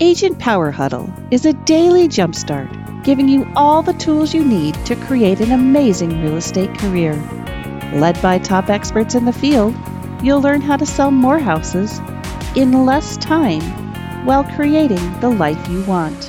Agent 0.00 0.40
Power 0.40 0.72
Huddle 0.72 1.08
is 1.30 1.46
a 1.46 1.52
daily 1.52 2.08
jumpstart, 2.08 3.04
giving 3.04 3.28
you 3.28 3.46
all 3.54 3.80
the 3.80 3.92
tools 3.92 4.34
you 4.34 4.44
need 4.44 4.74
to 4.86 4.96
create 4.96 5.40
an 5.40 5.52
amazing 5.52 6.20
real 6.20 6.36
estate 6.36 6.76
career. 6.78 7.14
Led 7.94 8.20
by 8.20 8.40
top 8.40 8.70
experts 8.70 9.14
in 9.14 9.24
the 9.24 9.32
field, 9.32 9.72
you'll 10.20 10.40
learn 10.40 10.60
how 10.60 10.76
to 10.76 10.84
sell 10.84 11.12
more 11.12 11.38
houses 11.38 12.00
in 12.56 12.84
less 12.84 13.16
time 13.18 13.62
while 14.26 14.42
creating 14.42 15.20
the 15.20 15.30
life 15.30 15.68
you 15.68 15.84
want. 15.84 16.28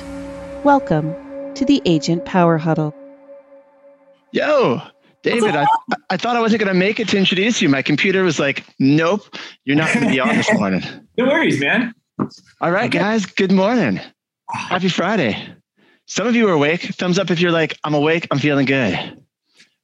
Welcome 0.62 1.12
to 1.54 1.64
the 1.64 1.82
Agent 1.86 2.24
Power 2.24 2.58
Huddle. 2.58 2.94
Yo, 4.30 4.80
David, 5.24 5.56
I, 5.56 5.66
I 6.08 6.16
thought 6.16 6.36
I 6.36 6.40
wasn't 6.40 6.62
going 6.62 6.72
to 6.72 6.78
make 6.78 7.00
it 7.00 7.08
to 7.08 7.18
introduce 7.18 7.60
you. 7.60 7.68
My 7.68 7.82
computer 7.82 8.22
was 8.22 8.38
like, 8.38 8.64
nope, 8.78 9.22
you're 9.64 9.76
not 9.76 9.92
going 9.92 10.06
to 10.06 10.12
be 10.12 10.20
on 10.20 10.36
this 10.36 10.52
morning. 10.56 10.82
no 11.18 11.24
worries, 11.24 11.58
man. 11.58 11.92
All 12.18 12.70
right, 12.70 12.90
guys. 12.90 13.26
Good 13.26 13.52
morning. 13.52 14.00
Happy 14.50 14.88
Friday. 14.88 15.36
Some 16.06 16.26
of 16.26 16.36
you 16.36 16.48
are 16.48 16.52
awake. 16.52 16.82
Thumbs 16.82 17.18
up 17.18 17.30
if 17.30 17.40
you're 17.40 17.52
like, 17.52 17.78
I'm 17.84 17.94
awake. 17.94 18.26
I'm 18.30 18.38
feeling 18.38 18.66
good. 18.66 19.22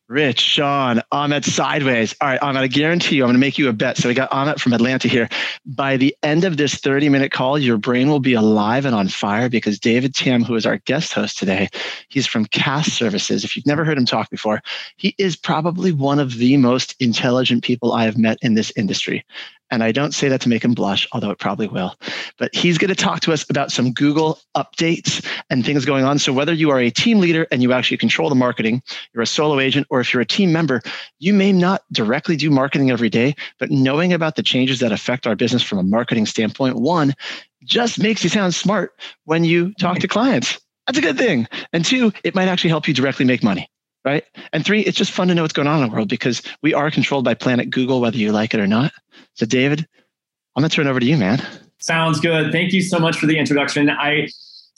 Rich, 0.09 0.41
Sean, 0.41 1.01
Ahmed 1.11 1.43
sideways. 1.43 2.15
All 2.21 2.29
right, 2.29 2.43
Ahmed, 2.43 2.63
I 2.63 2.67
guarantee 2.67 3.17
you, 3.17 3.23
I'm 3.23 3.29
going 3.29 3.35
to 3.35 3.41
make 3.41 3.57
you 3.57 3.71
a 3.71 3.73
bet. 3.73 3.97
So 3.97 4.09
we 4.09 4.15
got 4.15 4.31
Ahmed 4.31 4.61
from 4.61 4.75
Atlanta 4.75 5.09
here. 5.09 5.27
By 5.65 5.97
the 5.97 6.15
end 6.23 6.45
of 6.45 6.59
this 6.59 6.75
30 6.75 7.09
minute 7.09 7.33
call, 7.33 7.59
your 7.59 7.79
brain 7.79 8.11
will 8.11 8.21
be 8.21 8.35
alive 8.35 8.85
and 8.85 8.95
on 8.95 9.09
fire 9.09 9.49
because 9.49 9.79
David 9.79 10.15
Tam, 10.15 10.45
who 10.45 10.55
is 10.55 10.67
our 10.67 10.77
guest 10.79 11.15
host 11.15 11.39
today, 11.39 11.71
he's 12.11 12.27
from 12.27 12.45
Cast 12.45 12.93
Services. 12.93 13.43
If 13.43 13.57
you've 13.57 13.67
never 13.67 13.87
heard 13.87 13.97
him 13.97 14.05
talk 14.05 14.29
before, 14.29 14.61
he 14.97 15.15
is 15.17 15.35
probably 15.35 15.93
one 15.93 16.19
of 16.19 16.37
the 16.37 16.59
most 16.59 16.95
intelligent 17.01 17.65
people 17.65 17.93
I 17.95 18.05
have 18.05 18.19
met 18.19 18.37
in 18.43 18.53
this 18.53 18.71
industry. 18.77 19.25
And 19.73 19.83
I 19.83 19.91
don't 19.91 20.13
say 20.13 20.29
that 20.29 20.43
to 20.43 20.51
make 20.51 20.63
him 20.63 20.75
blush, 20.75 21.09
although 21.13 21.31
it 21.31 21.39
probably 21.39 21.67
will. 21.67 21.97
But 22.39 22.55
he's 22.55 22.77
going 22.77 22.91
to 22.91 22.95
talk 22.95 23.21
to 23.21 23.33
us 23.33 23.49
about 23.49 23.73
some 23.73 23.93
Google 23.93 24.39
updates 24.55 25.27
and 25.49 25.65
things 25.65 25.87
going 25.87 26.05
on. 26.05 26.19
So, 26.19 26.31
whether 26.31 26.53
you 26.53 26.69
are 26.69 26.79
a 26.79 26.91
team 26.91 27.21
leader 27.21 27.47
and 27.51 27.63
you 27.63 27.73
actually 27.73 27.97
control 27.97 28.29
the 28.29 28.35
marketing, 28.35 28.83
you're 29.15 29.23
a 29.23 29.27
solo 29.27 29.59
agent, 29.59 29.87
or 29.89 29.99
if 30.01 30.13
you're 30.13 30.21
a 30.21 30.27
team 30.27 30.53
member, 30.53 30.83
you 31.21 31.33
may 31.33 31.53
not 31.53 31.83
directly 31.91 32.37
do 32.37 32.51
marketing 32.51 32.91
every 32.91 33.09
day, 33.09 33.35
but 33.59 33.71
knowing 33.71 34.13
about 34.13 34.37
the 34.37 34.43
changes 34.43 34.79
that 34.81 34.93
affect 34.93 35.27
our 35.27 35.35
business 35.35 35.63
from 35.63 35.79
a 35.79 35.83
marketing 35.83 36.27
standpoint, 36.27 36.77
one, 36.77 37.15
just 37.65 37.99
makes 37.99 38.23
you 38.23 38.29
sound 38.29 38.55
smart 38.55 38.93
when 39.25 39.43
you 39.43 39.73
talk 39.81 39.99
to 40.01 40.09
clients. 40.09 40.61
That's 40.87 40.99
a 40.99 41.03
good 41.03 41.17
thing. 41.17 41.49
And 41.73 41.83
two, 41.83 42.13
it 42.25 42.35
might 42.35 42.49
actually 42.49 42.71
help 42.71 42.87
you 42.87 42.93
directly 42.93 43.25
make 43.25 43.43
money 43.43 43.71
right? 44.05 44.25
And 44.53 44.65
three, 44.65 44.81
it's 44.81 44.97
just 44.97 45.13
fun 45.13 45.29
to 45.29 45.35
know 45.35 45.43
what's 45.43 45.53
going 45.53 45.69
on 45.69 45.83
in 45.83 45.89
the 45.89 45.95
world 45.95 46.09
because 46.09 46.43
we 46.63 46.75
are 46.75 46.91
controlled 46.91 47.25
by 47.25 47.35
Planet 47.35 47.71
Google, 47.71 48.01
whether 48.01 48.17
you 48.17 48.33
like 48.33 48.55
it 48.55 48.61
or 48.61 48.67
not. 48.67 48.93
So, 49.35 49.47
David, 49.47 49.87
I'm 50.57 50.63
going 50.63 50.69
to 50.69 50.75
turn 50.75 50.87
it 50.87 50.91
over 50.91 51.01
to 51.01 51.07
you, 51.07 51.17
man. 51.17 51.43
Sounds 51.79 52.21
good. 52.21 52.53
Thank 52.53 52.73
you 52.73 52.83
so 52.83 52.99
much 52.99 53.17
for 53.17 53.27
the 53.27 53.39
introduction. 53.39 53.91
I 53.91 54.29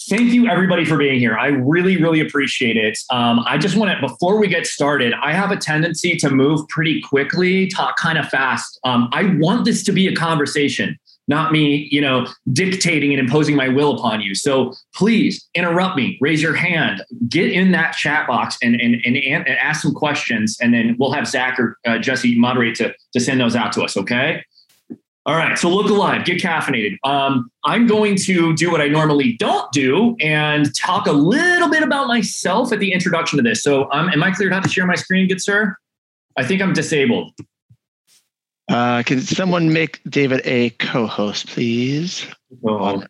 thank 0.08 0.32
you 0.32 0.48
everybody 0.48 0.84
for 0.84 0.96
being 0.96 1.18
here. 1.18 1.36
I 1.36 1.48
really, 1.48 1.96
really 1.96 2.20
appreciate 2.20 2.76
it. 2.76 2.98
Um, 3.10 3.40
I 3.46 3.58
just 3.58 3.76
want 3.76 3.90
to, 3.90 4.06
before 4.06 4.38
we 4.38 4.48
get 4.48 4.66
started, 4.66 5.14
I 5.22 5.32
have 5.32 5.50
a 5.50 5.56
tendency 5.56 6.16
to 6.16 6.30
move 6.30 6.66
pretty 6.68 7.00
quickly, 7.00 7.68
talk 7.68 7.96
kind 7.96 8.18
of 8.18 8.28
fast. 8.28 8.78
Um, 8.84 9.08
I 9.12 9.34
want 9.38 9.64
this 9.64 9.82
to 9.84 9.92
be 9.92 10.06
a 10.06 10.14
conversation 10.14 10.98
not 11.28 11.52
me, 11.52 11.88
you 11.90 12.00
know, 12.00 12.26
dictating 12.52 13.12
and 13.12 13.20
imposing 13.20 13.56
my 13.56 13.68
will 13.68 13.96
upon 13.96 14.20
you. 14.20 14.34
So 14.34 14.74
please 14.94 15.48
interrupt 15.54 15.96
me, 15.96 16.18
raise 16.20 16.42
your 16.42 16.54
hand, 16.54 17.02
get 17.28 17.50
in 17.50 17.72
that 17.72 17.92
chat 17.94 18.26
box 18.26 18.56
and 18.62 18.80
and 18.80 18.96
and, 19.04 19.16
and 19.16 19.48
ask 19.48 19.82
some 19.82 19.94
questions, 19.94 20.58
and 20.60 20.74
then 20.74 20.96
we'll 20.98 21.12
have 21.12 21.26
Zach 21.26 21.58
or 21.58 21.78
uh, 21.86 21.98
Jesse 21.98 22.38
moderate 22.38 22.74
to 22.76 22.94
to 23.12 23.20
send 23.20 23.40
those 23.40 23.56
out 23.56 23.72
to 23.72 23.82
us. 23.82 23.96
Okay. 23.96 24.44
All 25.26 25.36
right, 25.36 25.56
so 25.56 25.70
look 25.70 25.88
alive, 25.88 26.26
get 26.26 26.38
caffeinated. 26.38 26.98
Um, 27.02 27.50
I'm 27.64 27.86
going 27.86 28.14
to 28.16 28.54
do 28.54 28.70
what 28.70 28.82
I 28.82 28.88
normally 28.88 29.38
don't 29.38 29.72
do 29.72 30.14
and 30.20 30.74
talk 30.76 31.06
a 31.06 31.12
little 31.12 31.70
bit 31.70 31.82
about 31.82 32.08
myself 32.08 32.74
at 32.74 32.78
the 32.78 32.92
introduction 32.92 33.38
to 33.38 33.42
this. 33.42 33.62
So, 33.62 33.90
um, 33.90 34.10
am 34.10 34.22
I 34.22 34.32
cleared 34.32 34.52
how 34.52 34.60
to 34.60 34.68
share 34.68 34.84
my 34.84 34.96
screen, 34.96 35.26
good 35.26 35.40
sir? 35.40 35.74
I 36.36 36.44
think 36.44 36.60
I'm 36.60 36.74
disabled. 36.74 37.32
Uh, 38.68 39.02
can 39.02 39.20
someone 39.20 39.72
make 39.72 40.00
David 40.08 40.40
a 40.44 40.70
co-host, 40.70 41.48
please? 41.48 42.26
Oh, 42.66 43.02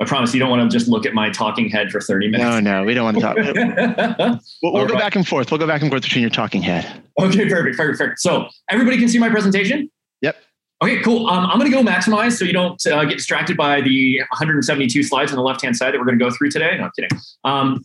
I 0.00 0.04
promise 0.04 0.32
you 0.32 0.40
don't 0.40 0.50
want 0.50 0.70
to 0.70 0.76
just 0.76 0.88
look 0.88 1.06
at 1.06 1.14
my 1.14 1.30
talking 1.30 1.68
head 1.68 1.90
for 1.90 2.00
30 2.00 2.28
minutes. 2.28 2.48
No, 2.48 2.60
no, 2.60 2.84
we 2.84 2.94
don't 2.94 3.04
want 3.04 3.16
to 3.16 3.22
talk. 3.22 3.36
we'll, 4.62 4.72
we'll 4.72 4.86
go 4.86 4.94
right. 4.94 5.00
back 5.00 5.16
and 5.16 5.26
forth. 5.26 5.50
We'll 5.50 5.58
go 5.58 5.66
back 5.66 5.82
and 5.82 5.90
forth 5.90 6.02
between 6.02 6.22
your 6.22 6.30
talking 6.30 6.62
head. 6.62 6.84
Okay, 7.20 7.48
perfect, 7.48 7.76
perfect, 7.76 7.98
perfect. 7.98 8.20
So 8.20 8.48
everybody 8.70 8.98
can 8.98 9.08
see 9.08 9.18
my 9.18 9.28
presentation? 9.28 9.90
Yep. 10.20 10.36
Okay, 10.82 11.00
cool. 11.02 11.28
Um, 11.28 11.46
I'm 11.46 11.58
going 11.58 11.70
to 11.70 11.76
go 11.76 11.82
maximize 11.82 12.38
so 12.38 12.44
you 12.44 12.52
don't 12.52 12.84
uh, 12.86 13.04
get 13.04 13.16
distracted 13.16 13.56
by 13.56 13.80
the 13.80 14.18
172 14.18 15.02
slides 15.02 15.32
on 15.32 15.36
the 15.36 15.42
left-hand 15.42 15.76
side 15.76 15.94
that 15.94 15.98
we're 15.98 16.06
going 16.06 16.18
to 16.18 16.24
go 16.24 16.30
through 16.30 16.50
today. 16.50 16.76
No, 16.78 16.84
I'm 16.84 16.90
kidding. 16.96 17.18
Um, 17.44 17.84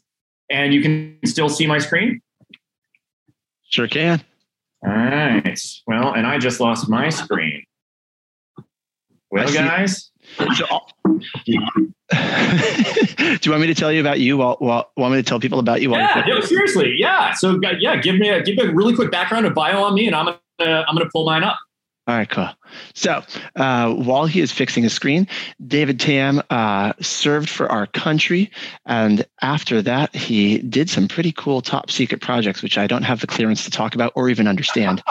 and 0.52 0.74
you 0.74 0.82
can 0.84 1.18
still 1.26 1.50
see 1.50 1.66
my 1.66 1.80
screen? 1.80 2.22
Sure 3.64 3.88
can. 3.88 4.22
All 4.86 4.92
right. 4.92 5.60
Well, 5.88 6.14
and 6.14 6.28
I 6.28 6.38
just 6.38 6.60
lost 6.60 6.90
my 6.90 7.10
screen. 7.10 7.64
Well, 9.32 9.52
guys. 9.52 10.12
So, 10.38 10.46
uh, 10.70 10.80
do 11.44 11.52
you 11.52 11.62
want 13.52 13.62
me 13.62 13.68
to 13.68 13.74
tell 13.74 13.92
you 13.92 14.02
about 14.02 14.20
you? 14.20 14.38
While, 14.38 14.58
while 14.60 14.92
want 14.96 15.14
me 15.14 15.22
to 15.22 15.28
tell 15.28 15.40
people 15.40 15.60
about 15.60 15.82
you? 15.82 15.92
yeah, 15.92 16.24
no, 16.28 16.40
seriously. 16.42 16.96
Yeah. 16.98 17.34
So, 17.34 17.60
yeah, 17.80 17.98
give 17.98 18.18
me 18.18 18.30
a 18.30 18.44
give 18.44 18.58
me 18.58 18.64
a 18.64 18.72
really 18.72 18.96
quick 18.96 19.12
background, 19.12 19.46
a 19.46 19.50
bio 19.50 19.84
on 19.84 19.96
me, 19.96 20.08
and 20.08 20.16
I'm 20.16 20.26
gonna 20.60 20.86
I'm 20.88 20.96
gonna 20.96 21.10
pull 21.12 21.26
mine 21.26 21.44
up. 21.44 21.58
All 22.08 22.16
right, 22.16 22.30
cool. 22.30 22.50
So 22.94 23.22
uh, 23.56 23.94
while 23.94 24.26
he 24.26 24.40
is 24.42 24.52
fixing 24.52 24.84
his 24.84 24.94
screen, 24.94 25.28
David 25.68 26.00
Tam 26.00 26.42
uh, 26.50 26.94
served 27.02 27.50
for 27.50 27.72
our 27.72 27.88
country. 27.88 28.52
And 28.86 29.26
after 29.42 29.82
that, 29.82 30.16
he 30.16 30.60
did 30.60 30.90
some 30.90 31.08
pretty 31.08 31.32
cool 31.32 31.62
top 31.62 31.92
secret 31.92 32.22
projects, 32.22 32.62
which 32.62 32.78
I 32.78 32.88
don't 32.88 33.04
have 33.04 33.22
the 33.22 33.28
clearance 33.28 33.64
to 33.66 33.72
talk 33.72 33.96
about 33.96 34.12
or 34.16 34.30
even 34.30 34.48
understand. 34.48 35.02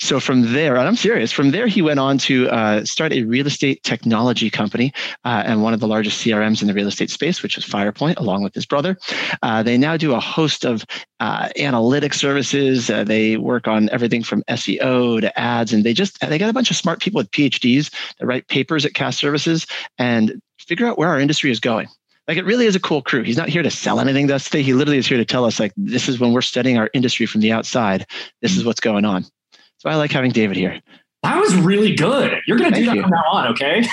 So 0.00 0.20
from 0.20 0.52
there, 0.52 0.76
and 0.76 0.86
I'm 0.86 0.96
serious, 0.96 1.32
from 1.32 1.50
there, 1.50 1.66
he 1.66 1.82
went 1.82 2.00
on 2.00 2.18
to 2.18 2.48
uh, 2.48 2.84
start 2.84 3.12
a 3.12 3.24
real 3.24 3.46
estate 3.46 3.82
technology 3.82 4.50
company 4.50 4.92
uh, 5.24 5.42
and 5.46 5.62
one 5.62 5.74
of 5.74 5.80
the 5.80 5.88
largest 5.88 6.24
CRMs 6.24 6.60
in 6.60 6.68
the 6.68 6.74
real 6.74 6.88
estate 6.88 7.10
space, 7.10 7.42
which 7.42 7.56
was 7.56 7.64
Firepoint, 7.64 8.18
along 8.18 8.42
with 8.42 8.54
his 8.54 8.66
brother. 8.66 8.96
Uh, 9.42 9.62
they 9.62 9.76
now 9.78 9.96
do 9.96 10.14
a 10.14 10.20
host 10.20 10.64
of 10.64 10.84
uh, 11.20 11.48
analytic 11.58 12.14
services. 12.14 12.86
they 12.86 13.36
work 13.36 13.68
on 13.68 13.88
everything 13.90 14.22
from 14.22 14.42
SEO 14.44 15.20
to 15.20 15.38
ads, 15.38 15.72
and 15.72 15.84
they 15.84 15.92
just, 15.92 16.18
they 16.20 16.38
got 16.38 16.50
a 16.50 16.54
bunch 16.54 16.70
of 16.70 16.76
smart 16.76 16.99
people 17.00 17.18
with 17.18 17.30
PhDs 17.30 17.90
that 18.18 18.26
write 18.26 18.48
papers 18.48 18.84
at 18.84 18.94
Cast 18.94 19.18
Services 19.18 19.66
and 19.98 20.40
figure 20.58 20.86
out 20.86 20.98
where 20.98 21.08
our 21.08 21.18
industry 21.18 21.50
is 21.50 21.60
going. 21.60 21.88
Like 22.28 22.36
it 22.36 22.44
really 22.44 22.66
is 22.66 22.76
a 22.76 22.80
cool 22.80 23.02
crew. 23.02 23.22
He's 23.22 23.36
not 23.36 23.48
here 23.48 23.62
to 23.62 23.70
sell 23.70 23.98
anything 23.98 24.28
to 24.28 24.36
us 24.36 24.44
today. 24.44 24.62
He 24.62 24.72
literally 24.72 24.98
is 24.98 25.06
here 25.06 25.18
to 25.18 25.24
tell 25.24 25.44
us, 25.44 25.58
like, 25.58 25.72
this 25.76 26.08
is 26.08 26.20
when 26.20 26.32
we're 26.32 26.42
studying 26.42 26.78
our 26.78 26.88
industry 26.94 27.26
from 27.26 27.40
the 27.40 27.50
outside. 27.50 28.06
This 28.40 28.56
is 28.56 28.64
what's 28.64 28.78
going 28.78 29.04
on. 29.04 29.24
So 29.78 29.88
I 29.88 29.96
like 29.96 30.12
having 30.12 30.30
David 30.30 30.56
here. 30.56 30.80
That 31.22 31.38
was 31.40 31.54
really 31.56 31.94
good. 31.94 32.38
You're 32.46 32.58
going 32.58 32.72
to 32.72 32.78
do 32.78 32.86
that 32.86 32.96
you. 32.96 33.02
from 33.02 33.10
now 33.10 33.24
on, 33.32 33.48
okay? 33.48 33.84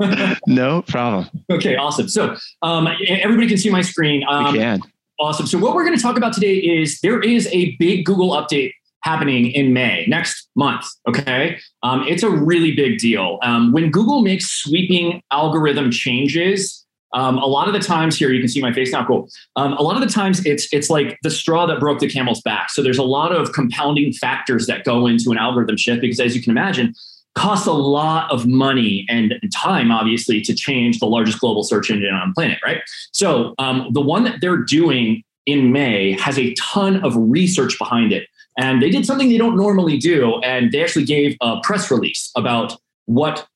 no 0.46 0.82
problem. 0.82 1.28
Okay, 1.50 1.76
awesome. 1.76 2.08
So 2.08 2.36
um, 2.62 2.88
everybody 3.08 3.48
can 3.48 3.58
see 3.58 3.70
my 3.70 3.82
screen. 3.82 4.24
Um, 4.28 4.52
we 4.52 4.58
can. 4.58 4.82
Awesome. 5.18 5.46
So 5.46 5.58
what 5.58 5.74
we're 5.74 5.84
going 5.84 5.96
to 5.96 6.02
talk 6.02 6.16
about 6.16 6.34
today 6.34 6.56
is 6.56 7.00
there 7.00 7.20
is 7.20 7.48
a 7.52 7.74
big 7.76 8.04
Google 8.04 8.30
update 8.30 8.72
happening 9.06 9.52
in 9.52 9.72
May 9.72 10.04
next 10.08 10.48
month. 10.56 10.84
Okay, 11.08 11.58
um, 11.82 12.04
it's 12.08 12.22
a 12.22 12.30
really 12.30 12.72
big 12.74 12.98
deal. 12.98 13.38
Um, 13.42 13.72
when 13.72 13.90
Google 13.90 14.20
makes 14.22 14.50
sweeping 14.50 15.22
algorithm 15.30 15.90
changes, 15.90 16.84
um, 17.14 17.38
a 17.38 17.46
lot 17.46 17.68
of 17.68 17.72
the 17.72 17.80
times 17.80 18.18
here 18.18 18.30
you 18.32 18.40
can 18.40 18.48
see 18.48 18.60
my 18.60 18.72
face 18.72 18.90
now. 18.92 19.06
Cool. 19.06 19.28
Um, 19.54 19.72
a 19.74 19.82
lot 19.82 19.94
of 19.96 20.06
the 20.06 20.12
times 20.12 20.44
it's 20.44 20.68
it's 20.72 20.90
like 20.90 21.18
the 21.22 21.30
straw 21.30 21.64
that 21.66 21.78
broke 21.78 22.00
the 22.00 22.08
camel's 22.08 22.42
back. 22.42 22.70
So 22.70 22.82
there's 22.82 22.98
a 22.98 23.04
lot 23.04 23.32
of 23.32 23.52
compounding 23.52 24.12
factors 24.12 24.66
that 24.66 24.84
go 24.84 25.06
into 25.06 25.30
an 25.30 25.38
algorithm 25.38 25.76
shift 25.76 26.00
because, 26.00 26.20
as 26.20 26.34
you 26.34 26.42
can 26.42 26.50
imagine, 26.50 26.92
costs 27.36 27.66
a 27.66 27.72
lot 27.72 28.30
of 28.32 28.46
money 28.46 29.06
and 29.08 29.34
time, 29.54 29.92
obviously, 29.92 30.40
to 30.40 30.54
change 30.54 30.98
the 30.98 31.06
largest 31.06 31.38
global 31.38 31.62
search 31.62 31.90
engine 31.90 32.12
on 32.12 32.30
the 32.30 32.34
planet, 32.34 32.58
right? 32.64 32.82
So 33.12 33.54
um, 33.58 33.88
the 33.92 34.00
one 34.00 34.24
that 34.24 34.40
they're 34.40 34.56
doing 34.56 35.22
in 35.46 35.70
May 35.70 36.12
has 36.18 36.38
a 36.38 36.52
ton 36.54 37.04
of 37.04 37.14
research 37.16 37.78
behind 37.78 38.12
it. 38.12 38.26
And 38.58 38.82
they 38.82 38.90
did 38.90 39.04
something 39.04 39.28
they 39.28 39.38
don't 39.38 39.56
normally 39.56 39.98
do. 39.98 40.40
And 40.40 40.72
they 40.72 40.82
actually 40.82 41.04
gave 41.04 41.36
a 41.40 41.60
press 41.62 41.90
release 41.90 42.30
about 42.36 42.76
what 43.04 43.46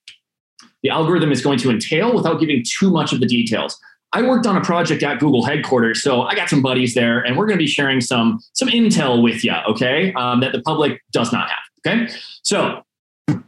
the 0.82 0.90
algorithm 0.90 1.32
is 1.32 1.42
going 1.42 1.58
to 1.58 1.70
entail 1.70 2.14
without 2.14 2.40
giving 2.40 2.64
too 2.66 2.90
much 2.90 3.12
of 3.12 3.20
the 3.20 3.26
details. 3.26 3.78
I 4.12 4.22
worked 4.22 4.46
on 4.46 4.56
a 4.56 4.60
project 4.60 5.02
at 5.02 5.20
Google 5.20 5.44
headquarters, 5.44 6.02
so 6.02 6.22
I 6.22 6.34
got 6.34 6.48
some 6.48 6.62
buddies 6.62 6.94
there, 6.94 7.20
and 7.20 7.36
we're 7.36 7.46
going 7.46 7.58
to 7.58 7.62
be 7.62 7.68
sharing 7.68 8.00
some 8.00 8.40
some 8.54 8.68
intel 8.68 9.22
with 9.22 9.44
you, 9.44 9.54
okay, 9.68 10.12
um, 10.14 10.40
that 10.40 10.52
the 10.52 10.60
public 10.62 11.00
does 11.12 11.32
not 11.32 11.48
have. 11.48 11.58
Okay, 11.86 12.12
so 12.42 12.82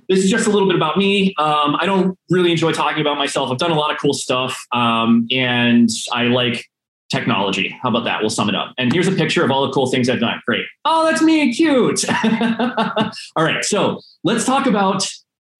this 0.09 0.21
is 0.21 0.31
just 0.31 0.47
a 0.47 0.51
little 0.51 0.69
bit 0.69 0.77
about 0.77 0.97
me. 0.97 1.35
Um, 1.39 1.77
I 1.81 1.85
don't 1.85 2.17
really 2.31 2.53
enjoy 2.53 2.73
talking 2.73 3.01
about 3.01 3.19
myself. 3.19 3.51
I've 3.51 3.59
done 3.59 3.73
a 3.73 3.79
lot 3.79 3.91
of 3.91 3.99
cool 3.99 4.15
stuff, 4.15 4.65
um, 4.71 5.27
and 5.33 5.91
I 6.13 6.25
like 6.25 6.65
technology. 7.13 7.79
How 7.83 7.91
about 7.91 8.05
that? 8.05 8.21
We'll 8.21 8.31
sum 8.31 8.49
it 8.49 8.55
up. 8.55 8.73
And 8.79 8.93
here's 8.93 9.07
a 9.07 9.13
picture 9.13 9.45
of 9.45 9.51
all 9.51 9.67
the 9.67 9.73
cool 9.73 9.87
things 9.87 10.09
I've 10.09 10.21
done. 10.21 10.41
Great. 10.47 10.65
Oh, 10.85 11.07
that's 11.07 11.23
me. 11.23 11.53
Cute. 11.55 12.05
all 13.37 13.45
right. 13.45 13.65
So 13.65 14.01
let's 14.25 14.45
talk 14.45 14.67
about 14.67 15.09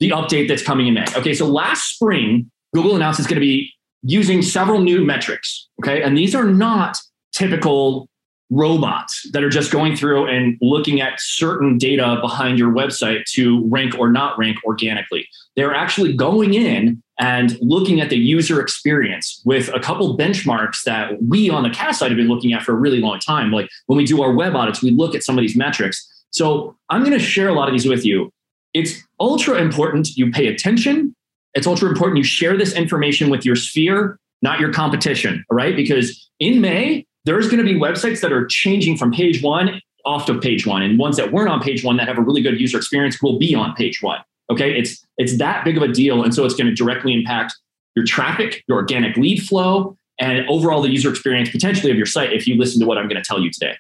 the 0.01 0.11
update 0.11 0.49
that's 0.49 0.63
coming 0.63 0.89
in 0.89 0.95
May. 0.95 1.05
Okay. 1.17 1.35
So 1.35 1.47
last 1.47 1.95
spring, 1.95 2.51
Google 2.75 2.97
announced 2.97 3.21
it's 3.21 3.29
going 3.29 3.37
to 3.37 3.41
be 3.41 3.71
using 4.03 4.43
several 4.43 4.81
new 4.81 5.05
metrics. 5.05 5.69
Okay. 5.81 6.03
And 6.03 6.19
these 6.19 6.35
are 6.35 6.45
not 6.45 6.97
typical 7.33 8.09
robots 8.53 9.29
that 9.33 9.43
are 9.43 9.49
just 9.49 9.73
going 9.73 9.97
through 9.97 10.27
and 10.27 10.59
looking 10.61 11.01
at 11.01 11.19
certain 11.19 11.79
data 11.79 12.19
behind 12.21 12.59
your 12.59 12.71
website 12.71 13.25
to 13.25 13.67
rank 13.69 13.99
or 13.99 14.11
not 14.11 14.39
rank 14.39 14.59
organically. 14.65 15.27
They're 15.57 15.75
actually 15.75 16.13
going 16.13 16.55
in 16.55 17.03
and 17.19 17.57
looking 17.61 18.01
at 18.01 18.11
the 18.11 18.17
user 18.17 18.61
experience 18.61 19.41
with 19.45 19.69
a 19.75 19.81
couple 19.81 20.17
benchmarks 20.19 20.83
that 20.85 21.23
we 21.23 21.49
on 21.49 21.63
the 21.63 21.71
cast 21.71 21.99
side 21.99 22.11
have 22.11 22.17
been 22.17 22.29
looking 22.29 22.53
at 22.53 22.63
for 22.63 22.73
a 22.73 22.77
really 22.77 23.01
long 23.01 23.19
time. 23.21 23.51
Like 23.51 23.71
when 23.87 23.97
we 23.97 24.05
do 24.05 24.23
our 24.23 24.33
web 24.33 24.55
audits, 24.55 24.83
we 24.83 24.91
look 24.91 25.15
at 25.15 25.23
some 25.23 25.39
of 25.39 25.43
these 25.43 25.57
metrics. 25.57 26.07
So 26.31 26.77
I'm 26.91 27.01
going 27.01 27.13
to 27.13 27.25
share 27.25 27.49
a 27.49 27.55
lot 27.55 27.69
of 27.69 27.73
these 27.73 27.87
with 27.87 28.05
you. 28.05 28.31
It's 28.75 29.03
ultra 29.19 29.57
important 29.61 30.17
you 30.17 30.31
pay 30.31 30.47
attention. 30.47 31.15
It's 31.55 31.67
ultra 31.67 31.89
important 31.89 32.19
you 32.19 32.25
share 32.25 32.57
this 32.57 32.75
information 32.75 33.31
with 33.31 33.45
your 33.45 33.57
sphere, 33.57 34.19
not 34.41 34.61
your 34.61 34.73
competition, 34.73 35.45
all 35.51 35.57
right? 35.57 35.77
Because 35.77 36.29
in 36.39 36.61
May, 36.61 37.07
there's 37.25 37.47
going 37.47 37.59
to 37.59 37.65
be 37.65 37.79
websites 37.79 38.21
that 38.21 38.33
are 38.33 38.47
changing 38.47 38.97
from 38.97 39.13
page 39.13 39.43
one 39.43 39.81
off 40.05 40.29
of 40.29 40.41
page 40.41 40.67
one 40.67 40.83
and 40.83 40.99
ones 40.99 41.17
that 41.17 41.33
weren't 41.33 41.49
on 41.49 41.61
page 41.61 41.85
one 41.85 41.97
that 41.97 42.09
have 42.09 42.19
a 42.19 42.23
really 42.23 42.43
good 42.43 42.61
user 42.61 42.77
experience 42.77 43.23
will 43.23 43.39
be 43.39 43.55
on 43.55 43.75
page 43.75 44.03
one 44.03 44.21
okay? 44.51 44.77
It's 44.77 45.05
it's 45.19 45.39
that 45.39 45.65
big 45.65 45.77
of 45.77 45.83
a 45.83 45.89
deal 45.89 46.23
and 46.23 46.35
so 46.35 46.45
it's 46.45 46.55
going 46.55 46.67
to 46.67 46.75
directly 46.75 47.15
impact 47.15 47.55
your 47.95 48.05
traffic 48.05 48.65
your 48.67 48.79
organic 48.79 49.17
lead 49.17 49.43
flow 49.43 49.97
and 50.19 50.47
overall 50.49 50.83
the 50.83 50.91
user 50.91 51.11
experience 51.11 51.51
potentially 51.51 51.91
of 51.91 51.97
your 51.97 52.07
site 52.07 52.33
if 52.33 52.47
you 52.47 52.57
listen 52.57 52.81
to 52.81 52.87
what 52.87 52.99
i'm 52.99 53.09
going 53.09 53.23
to 53.23 53.27
tell 53.27 53.41
you 53.41 53.51
today 53.51 53.77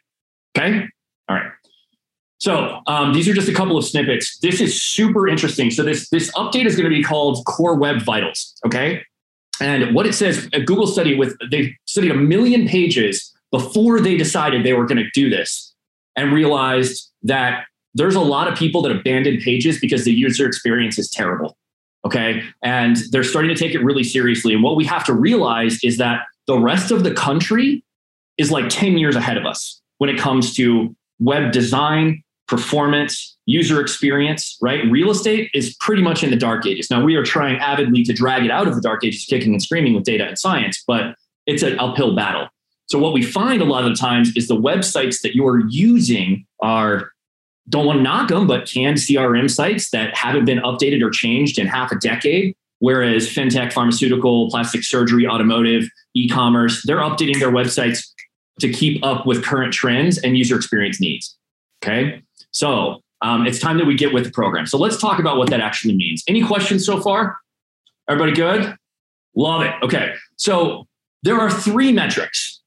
okay? 0.57 0.87
All 1.29 1.37
right. 1.37 1.51
So 2.39 2.81
um, 2.89 3.13
these 3.13 3.29
are 3.29 3.35
just 3.35 3.49
a 3.49 3.55
couple 3.55 3.79
of 3.79 3.85
snippets. 3.85 4.39
This 4.39 4.61
is 4.61 4.83
super 4.83 5.29
interesting. 5.29 5.71
So 5.71 5.85
this 5.85 6.09
this 6.09 6.31
update 6.33 6.67
is 6.67 6.75
going 6.75 6.91
to 6.91 6.95
be 6.95 7.03
called 7.03 7.45
core 7.47 7.77
web 7.77 8.03
vitals 8.03 8.55
okay 8.67 9.05
and 9.63 9.95
what 9.95 10.07
it 10.07 10.15
says, 10.15 10.49
a 10.53 10.61
Google 10.61 10.87
study 10.87 11.15
with 11.15 11.37
they 11.51 11.77
studied 11.87 12.11
a 12.11 12.17
million 12.17 12.67
pages 12.67 13.33
before 13.51 14.01
they 14.01 14.17
decided 14.17 14.65
they 14.65 14.73
were 14.73 14.87
going 14.87 14.99
to 14.99 15.11
do 15.15 15.31
this 15.31 15.75
and 16.17 16.33
realized 16.33 17.11
that 17.23 17.65
there's 17.95 18.15
a 18.15 18.21
lot 18.21 18.49
of 18.49 18.59
people 18.59 18.83
that 18.83 18.91
abandon 18.91 19.39
pages 19.41 19.79
because 19.79 20.05
the 20.05 20.13
user 20.13 20.47
experience 20.47 20.99
is 20.99 21.11
terrible. 21.11 21.57
Okay. 22.05 22.43
And 22.63 22.97
they're 23.11 23.23
starting 23.23 23.55
to 23.55 23.55
take 23.55 23.75
it 23.75 23.85
really 23.85 24.03
seriously. 24.03 24.55
And 24.55 24.63
what 24.63 24.77
we 24.77 24.85
have 24.87 25.05
to 25.05 25.13
realize 25.13 25.79
is 25.85 25.99
that 25.99 26.23
the 26.47 26.59
rest 26.59 26.91
of 26.91 27.05
the 27.05 27.15
country 27.15 27.85
is 28.39 28.51
like 28.51 28.69
10 28.69 28.99
years 28.99 29.15
ahead 29.15 29.37
of 29.37 29.47
us 29.47 29.81
when 29.99 30.11
it 30.11 30.19
comes 30.19 30.55
to 30.57 30.97
web 31.21 31.53
design, 31.53 32.25
performance, 32.53 33.39
user 33.47 33.81
experience, 33.81 34.59
right? 34.61 34.85
Real 34.91 35.11
estate 35.11 35.51
is 35.55 35.75
pretty 35.81 36.03
much 36.03 36.23
in 36.23 36.29
the 36.29 36.37
dark 36.37 36.67
ages. 36.67 36.91
Now, 36.91 37.03
we 37.03 37.15
are 37.15 37.23
trying 37.23 37.57
avidly 37.57 38.03
to 38.05 38.13
drag 38.13 38.45
it 38.45 38.51
out 38.51 38.69
of 38.69 38.75
the 38.75 38.83
dark 38.83 39.03
ages, 39.03 39.25
kicking 39.25 39.53
and 39.53 39.63
screaming 39.63 39.95
with 39.95 40.05
data 40.05 40.27
and 40.27 40.39
science, 40.39 40.85
but 40.87 41.17
it's 41.47 41.63
an 41.63 41.79
uphill 41.79 42.15
battle. 42.15 42.49
So, 42.91 42.99
what 42.99 43.15
we 43.15 43.23
find 43.23 43.63
a 43.63 43.65
lot 43.65 43.85
of 43.85 43.91
the 43.91 43.97
times 43.97 44.37
is 44.37 44.49
the 44.49 44.57
websites 44.57 45.23
that 45.23 45.35
you're 45.35 45.67
using 45.71 46.45
are, 46.61 47.11
don't 47.71 47.87
want 47.87 48.01
to 48.01 48.03
knock 48.03 48.29
them, 48.29 48.47
but 48.47 48.71
canned 48.71 48.99
CRM 48.99 49.51
sites 49.51 49.89
that 49.93 50.15
haven't 50.15 50.45
been 50.45 50.59
updated 50.59 51.03
or 51.03 51.09
changed 51.09 51.59
in 51.59 51.67
half 51.67 51.91
a 51.91 51.97
decade. 51.97 52.55
Whereas 52.81 53.29
fintech, 53.29 53.73
pharmaceutical, 53.73 54.51
plastic 54.51 54.83
surgery, 54.83 55.27
automotive, 55.27 55.89
e 56.15 56.29
commerce, 56.29 56.83
they're 56.85 56.99
updating 56.99 57.39
their 57.39 57.51
websites 57.51 58.05
to 58.61 58.71
keep 58.71 59.03
up 59.03 59.25
with 59.25 59.43
current 59.43 59.73
trends 59.73 60.19
and 60.19 60.37
user 60.37 60.55
experience 60.55 61.01
needs. 61.01 61.39
Okay. 61.83 62.23
So 62.53 63.01
um, 63.21 63.47
it's 63.47 63.59
time 63.59 63.79
that 63.79 63.87
we 63.87 63.95
get 63.95 64.13
with 64.13 64.25
the 64.25 64.31
program. 64.31 64.67
So 64.67 64.79
let's 64.79 64.97
talk 64.97 65.19
about 65.19 65.37
what 65.37 65.51
that 65.51 65.61
actually 65.61 65.97
means. 65.97 66.23
Any 66.29 66.45
questions 66.45 66.87
so 66.87 67.01
far? 67.01 67.37
Everybody 68.09 68.33
good? 68.33 68.77
Love 69.35 69.63
it. 69.63 69.75
Okay. 69.83 70.15
So 70.37 70.87
there 71.23 71.41
are 71.41 71.51
three 71.51 71.93
metrics 71.93 72.61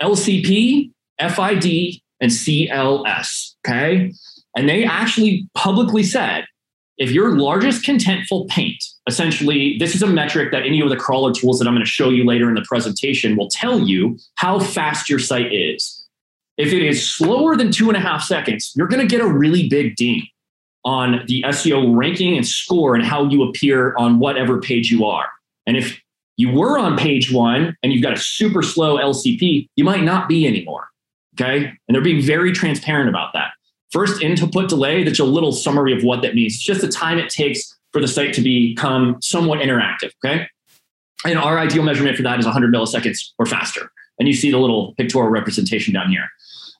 LCP, 0.00 0.90
FID, 1.18 2.00
and 2.20 2.30
CLS. 2.30 3.54
Okay. 3.66 4.12
And 4.56 4.68
they 4.68 4.84
actually 4.84 5.48
publicly 5.54 6.02
said 6.02 6.44
if 7.00 7.10
your 7.10 7.38
largest 7.38 7.84
contentful 7.84 8.46
paint, 8.48 8.84
essentially, 9.06 9.76
this 9.78 9.94
is 9.94 10.02
a 10.02 10.06
metric 10.06 10.52
that 10.52 10.64
any 10.64 10.80
of 10.82 10.90
the 10.90 10.96
crawler 10.96 11.32
tools 11.32 11.58
that 11.58 11.66
I'm 11.66 11.74
going 11.74 11.84
to 11.84 11.90
show 11.90 12.10
you 12.10 12.24
later 12.24 12.48
in 12.48 12.54
the 12.54 12.64
presentation 12.68 13.36
will 13.36 13.48
tell 13.48 13.80
you 13.80 14.18
how 14.34 14.60
fast 14.60 15.08
your 15.08 15.18
site 15.18 15.52
is. 15.52 15.99
If 16.60 16.74
it 16.74 16.82
is 16.82 17.10
slower 17.10 17.56
than 17.56 17.72
two 17.72 17.88
and 17.88 17.96
a 17.96 18.00
half 18.00 18.22
seconds, 18.22 18.72
you're 18.76 18.86
going 18.86 19.00
to 19.00 19.06
get 19.06 19.22
a 19.24 19.26
really 19.26 19.66
big 19.66 19.96
ding 19.96 20.26
on 20.84 21.24
the 21.26 21.42
SEO 21.46 21.96
ranking 21.96 22.36
and 22.36 22.46
score 22.46 22.94
and 22.94 23.02
how 23.02 23.24
you 23.24 23.42
appear 23.44 23.96
on 23.96 24.18
whatever 24.18 24.60
page 24.60 24.90
you 24.90 25.06
are. 25.06 25.30
And 25.66 25.78
if 25.78 25.98
you 26.36 26.50
were 26.50 26.78
on 26.78 26.98
page 26.98 27.32
one 27.32 27.74
and 27.82 27.94
you've 27.94 28.02
got 28.02 28.12
a 28.12 28.18
super 28.18 28.62
slow 28.62 28.98
LCP, 28.98 29.68
you 29.74 29.84
might 29.84 30.02
not 30.02 30.28
be 30.28 30.46
anymore. 30.46 30.88
Okay. 31.34 31.64
And 31.64 31.94
they're 31.94 32.02
being 32.02 32.20
very 32.20 32.52
transparent 32.52 33.08
about 33.08 33.32
that. 33.32 33.52
First 33.90 34.20
input 34.20 34.68
delay, 34.68 35.02
that's 35.02 35.18
a 35.18 35.24
little 35.24 35.52
summary 35.52 35.96
of 35.96 36.04
what 36.04 36.20
that 36.20 36.34
means. 36.34 36.56
It's 36.56 36.62
just 36.62 36.82
the 36.82 36.88
time 36.88 37.18
it 37.18 37.30
takes 37.30 37.74
for 37.92 38.02
the 38.02 38.08
site 38.08 38.34
to 38.34 38.42
become 38.42 39.16
somewhat 39.22 39.60
interactive. 39.60 40.10
Okay. 40.22 40.46
And 41.24 41.38
our 41.38 41.58
ideal 41.58 41.84
measurement 41.84 42.18
for 42.18 42.22
that 42.24 42.38
is 42.38 42.44
100 42.44 42.70
milliseconds 42.70 43.30
or 43.38 43.46
faster. 43.46 43.90
And 44.18 44.28
you 44.28 44.34
see 44.34 44.50
the 44.50 44.58
little 44.58 44.94
pictorial 44.98 45.30
representation 45.30 45.94
down 45.94 46.10
here. 46.10 46.26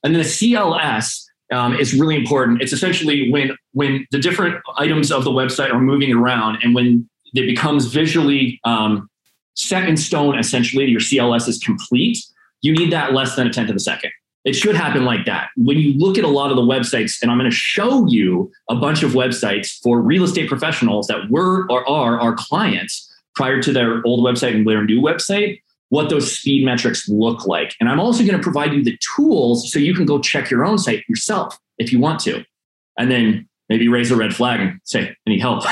And 0.03 0.15
then 0.15 0.21
the 0.21 0.27
CLS 0.27 1.25
um, 1.51 1.75
is 1.75 1.93
really 1.93 2.15
important. 2.15 2.61
It's 2.61 2.73
essentially 2.73 3.29
when 3.31 3.55
when 3.73 4.07
the 4.11 4.19
different 4.19 4.61
items 4.77 5.11
of 5.11 5.23
the 5.23 5.31
website 5.31 5.71
are 5.73 5.79
moving 5.79 6.13
around 6.13 6.59
and 6.63 6.73
when 6.73 7.09
it 7.33 7.45
becomes 7.45 7.85
visually 7.85 8.59
um, 8.63 9.09
set 9.55 9.87
in 9.87 9.97
stone, 9.97 10.37
essentially, 10.37 10.85
your 10.85 10.99
CLS 10.99 11.47
is 11.47 11.59
complete, 11.59 12.17
you 12.61 12.73
need 12.73 12.91
that 12.91 13.13
less 13.13 13.35
than 13.35 13.47
a 13.47 13.49
tenth 13.53 13.69
of 13.69 13.75
a 13.75 13.79
second. 13.79 14.11
It 14.43 14.53
should 14.53 14.75
happen 14.75 15.05
like 15.05 15.25
that. 15.25 15.49
When 15.55 15.77
you 15.77 15.93
look 15.93 16.17
at 16.17 16.23
a 16.23 16.29
lot 16.29 16.49
of 16.49 16.55
the 16.55 16.63
websites, 16.63 17.21
and 17.21 17.29
I'm 17.29 17.37
going 17.37 17.49
to 17.49 17.55
show 17.55 18.07
you 18.07 18.51
a 18.69 18.75
bunch 18.75 19.03
of 19.03 19.11
websites 19.11 19.79
for 19.83 20.01
real 20.01 20.23
estate 20.23 20.49
professionals 20.49 21.07
that 21.07 21.29
were 21.29 21.67
or 21.69 21.87
are 21.87 22.19
our 22.19 22.33
clients 22.35 23.07
prior 23.35 23.61
to 23.61 23.71
their 23.71 24.01
old 24.05 24.25
website 24.25 24.55
and 24.55 24.67
their 24.67 24.83
new 24.83 24.99
website, 24.99 25.61
what 25.91 26.09
those 26.09 26.37
speed 26.37 26.63
metrics 26.63 27.09
look 27.09 27.45
like. 27.45 27.75
And 27.81 27.89
I'm 27.89 27.99
also 27.99 28.23
going 28.23 28.37
to 28.37 28.41
provide 28.41 28.71
you 28.73 28.81
the 28.81 28.97
tools 29.15 29.69
so 29.71 29.77
you 29.77 29.93
can 29.93 30.05
go 30.05 30.19
check 30.19 30.49
your 30.49 30.63
own 30.63 30.77
site 30.77 31.03
yourself 31.09 31.59
if 31.79 31.91
you 31.91 31.99
want 31.99 32.21
to. 32.21 32.45
And 32.97 33.11
then 33.11 33.49
maybe 33.67 33.89
raise 33.89 34.09
a 34.09 34.15
red 34.15 34.33
flag 34.33 34.61
and 34.61 34.79
say, 34.85 35.09
I 35.09 35.29
need 35.29 35.41
help, 35.41 35.65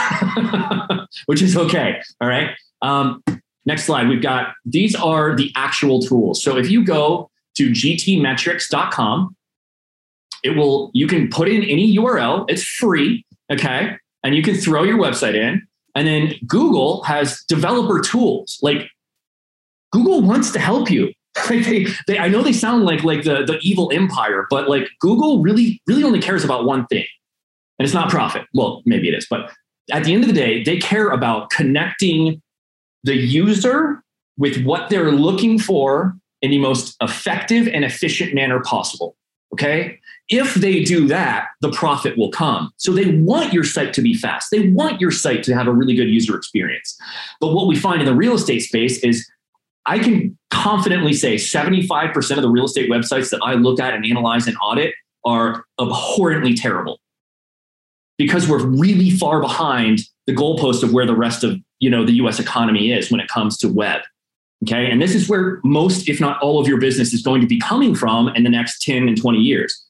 which 1.27 1.41
is 1.41 1.55
okay. 1.55 2.01
All 2.19 2.27
right. 2.27 2.49
Um, 2.81 3.23
next 3.65 3.85
slide. 3.85 4.09
We've 4.09 4.21
got 4.21 4.55
these 4.65 4.93
are 4.93 5.37
the 5.37 5.53
actual 5.55 6.01
tools. 6.01 6.43
So 6.43 6.57
if 6.57 6.69
you 6.69 6.83
go 6.83 7.31
to 7.55 7.69
gtmetrix.com, 7.69 9.35
it 10.43 10.49
will, 10.49 10.91
you 10.93 11.07
can 11.07 11.29
put 11.29 11.47
in 11.47 11.63
any 11.63 11.95
URL, 11.95 12.43
it's 12.49 12.63
free. 12.63 13.25
Okay. 13.49 13.95
And 14.23 14.35
you 14.35 14.43
can 14.43 14.55
throw 14.55 14.83
your 14.83 14.97
website 14.97 15.35
in. 15.35 15.65
And 15.95 16.05
then 16.05 16.33
Google 16.45 17.03
has 17.03 17.41
developer 17.47 18.01
tools 18.01 18.59
like 18.61 18.89
Google 19.91 20.21
wants 20.21 20.51
to 20.51 20.59
help 20.59 20.89
you. 20.89 21.13
they, 21.49 21.85
they, 22.07 22.17
I 22.17 22.27
know 22.27 22.41
they 22.41 22.53
sound 22.53 22.85
like 22.85 23.03
like 23.03 23.23
the, 23.23 23.45
the 23.45 23.59
evil 23.61 23.91
empire, 23.93 24.45
but 24.49 24.69
like 24.69 24.89
Google 24.99 25.41
really, 25.41 25.81
really 25.87 26.03
only 26.03 26.21
cares 26.21 26.43
about 26.43 26.65
one 26.65 26.85
thing. 26.87 27.05
And 27.77 27.85
it's 27.85 27.93
not 27.93 28.09
profit. 28.09 28.45
Well, 28.53 28.81
maybe 28.85 29.07
it 29.07 29.13
is, 29.13 29.25
but 29.29 29.51
at 29.91 30.03
the 30.03 30.13
end 30.13 30.23
of 30.23 30.27
the 30.27 30.35
day, 30.35 30.63
they 30.63 30.77
care 30.77 31.09
about 31.09 31.49
connecting 31.49 32.41
the 33.03 33.15
user 33.15 34.03
with 34.37 34.63
what 34.63 34.89
they're 34.89 35.11
looking 35.11 35.59
for 35.59 36.15
in 36.41 36.51
the 36.51 36.59
most 36.59 36.95
effective 37.01 37.67
and 37.67 37.83
efficient 37.83 38.33
manner 38.33 38.61
possible. 38.61 39.15
Okay. 39.53 39.99
If 40.29 40.53
they 40.53 40.83
do 40.83 41.07
that, 41.07 41.47
the 41.61 41.71
profit 41.71 42.17
will 42.17 42.29
come. 42.29 42.71
So 42.77 42.91
they 42.91 43.15
want 43.15 43.51
your 43.51 43.63
site 43.63 43.93
to 43.93 44.01
be 44.01 44.13
fast. 44.13 44.51
They 44.51 44.69
want 44.69 45.01
your 45.01 45.09
site 45.11 45.43
to 45.43 45.55
have 45.55 45.67
a 45.67 45.73
really 45.73 45.95
good 45.95 46.07
user 46.07 46.35
experience. 46.37 46.97
But 47.41 47.53
what 47.53 47.67
we 47.67 47.75
find 47.75 47.99
in 47.99 48.05
the 48.05 48.13
real 48.13 48.35
estate 48.35 48.59
space 48.59 49.03
is 49.03 49.27
I 49.85 49.99
can 49.99 50.37
confidently 50.49 51.13
say 51.13 51.35
75% 51.35 52.35
of 52.35 52.41
the 52.41 52.49
real 52.49 52.65
estate 52.65 52.89
websites 52.89 53.29
that 53.31 53.39
I 53.43 53.53
look 53.53 53.79
at 53.79 53.93
and 53.93 54.05
analyze 54.05 54.47
and 54.47 54.55
audit 54.61 54.93
are 55.25 55.65
abhorrently 55.79 56.53
terrible 56.53 56.99
because 58.17 58.47
we're 58.47 58.65
really 58.65 59.09
far 59.09 59.41
behind 59.41 60.01
the 60.27 60.33
goalpost 60.33 60.83
of 60.83 60.93
where 60.93 61.05
the 61.05 61.15
rest 61.15 61.43
of 61.43 61.57
you 61.79 61.89
know 61.89 62.05
the 62.05 62.13
US 62.13 62.39
economy 62.39 62.91
is 62.91 63.09
when 63.09 63.19
it 63.19 63.27
comes 63.29 63.57
to 63.59 63.67
web. 63.67 64.01
Okay. 64.63 64.91
And 64.91 65.01
this 65.01 65.15
is 65.15 65.29
where 65.29 65.61
most, 65.63 66.09
if 66.09 66.19
not 66.19 66.41
all 66.41 66.59
of 66.59 66.67
your 66.67 66.79
business 66.79 67.13
is 67.13 67.21
going 67.21 67.39
to 67.41 67.47
be 67.47 67.59
coming 67.59 67.95
from 67.95 68.27
in 68.29 68.43
the 68.43 68.49
next 68.49 68.81
10 68.81 69.07
and 69.07 69.19
20 69.19 69.39
years. 69.39 69.85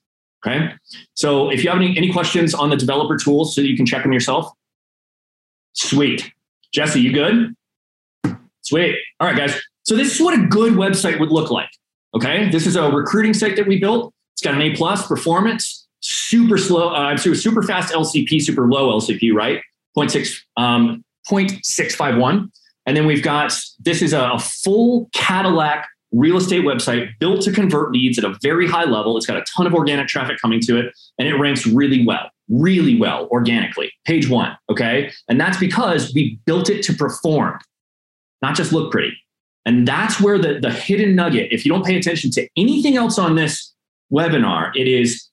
Okay. 0.46 0.70
So 1.16 1.50
if 1.50 1.64
you 1.64 1.70
have 1.70 1.80
any, 1.80 1.98
any 1.98 2.14
questions 2.14 2.54
on 2.54 2.70
the 2.70 2.78
developer 2.78 3.18
tools 3.18 3.56
so 3.56 3.62
you 3.62 3.76
can 3.76 3.86
check 3.86 4.04
them 4.04 4.14
yourself, 4.14 4.52
sweet. 5.74 6.32
Jesse, 6.72 7.02
you 7.02 7.12
good? 7.12 7.56
Sweet. 8.62 8.96
All 9.20 9.28
right, 9.28 9.36
guys. 9.36 9.60
So 9.90 9.96
this 9.96 10.14
is 10.14 10.22
what 10.22 10.38
a 10.38 10.46
good 10.46 10.74
website 10.74 11.20
would 11.20 11.32
look 11.32 11.50
like. 11.50 11.72
Okay, 12.14 12.48
this 12.52 12.68
is 12.68 12.76
a 12.76 12.92
recruiting 12.92 13.34
site 13.34 13.56
that 13.56 13.66
we 13.66 13.80
built. 13.80 14.14
It's 14.36 14.42
got 14.44 14.54
an 14.54 14.62
A 14.62 14.76
plus 14.76 15.08
performance, 15.08 15.88
super 16.00 16.60
slow, 16.60 16.90
uh, 16.90 17.18
so 17.18 17.34
super 17.34 17.64
fast 17.64 17.92
LCP, 17.92 18.40
super 18.40 18.68
low 18.68 19.00
LCP, 19.00 19.34
right? 19.34 19.64
0.6, 19.98 20.38
um, 20.58 21.04
0.651. 21.28 22.52
And 22.86 22.96
then 22.96 23.08
we've 23.08 23.24
got 23.24 23.52
this 23.80 24.04
is 24.04 24.14
a, 24.14 24.30
a 24.34 24.38
full 24.38 25.10
Cadillac 25.12 25.88
real 26.12 26.38
estate 26.38 26.64
website 26.64 27.10
built 27.18 27.42
to 27.42 27.52
convert 27.52 27.92
leads 27.92 28.20
at 28.20 28.26
a 28.26 28.38
very 28.44 28.68
high 28.68 28.86
level. 28.86 29.18
It's 29.18 29.26
got 29.26 29.38
a 29.38 29.46
ton 29.58 29.66
of 29.66 29.74
organic 29.74 30.08
traffic 30.08 30.38
coming 30.40 30.60
to 30.68 30.78
it, 30.78 30.94
and 31.18 31.28
it 31.28 31.34
ranks 31.34 31.66
really 31.66 32.06
well, 32.06 32.30
really 32.48 33.00
well 33.00 33.28
organically. 33.32 33.92
Page 34.06 34.30
one, 34.30 34.56
okay? 34.70 35.12
And 35.28 35.42
that's 35.42 35.58
because 35.58 36.14
we 36.14 36.40
built 36.46 36.70
it 36.70 36.84
to 36.84 36.94
perform, 36.94 37.58
not 38.44 38.56
just 38.56 38.72
look 38.72 38.92
pretty. 38.92 39.18
And 39.70 39.88
that's 39.88 40.20
where 40.20 40.40
the, 40.40 40.60
the 40.60 40.72
hidden 40.72 41.14
nugget, 41.14 41.52
if 41.52 41.64
you 41.64 41.72
don't 41.72 41.86
pay 41.86 41.96
attention 41.96 42.32
to 42.32 42.50
anything 42.58 42.96
else 42.96 43.20
on 43.20 43.36
this 43.36 43.72
webinar, 44.12 44.76
it 44.76 44.88
is 44.88 45.30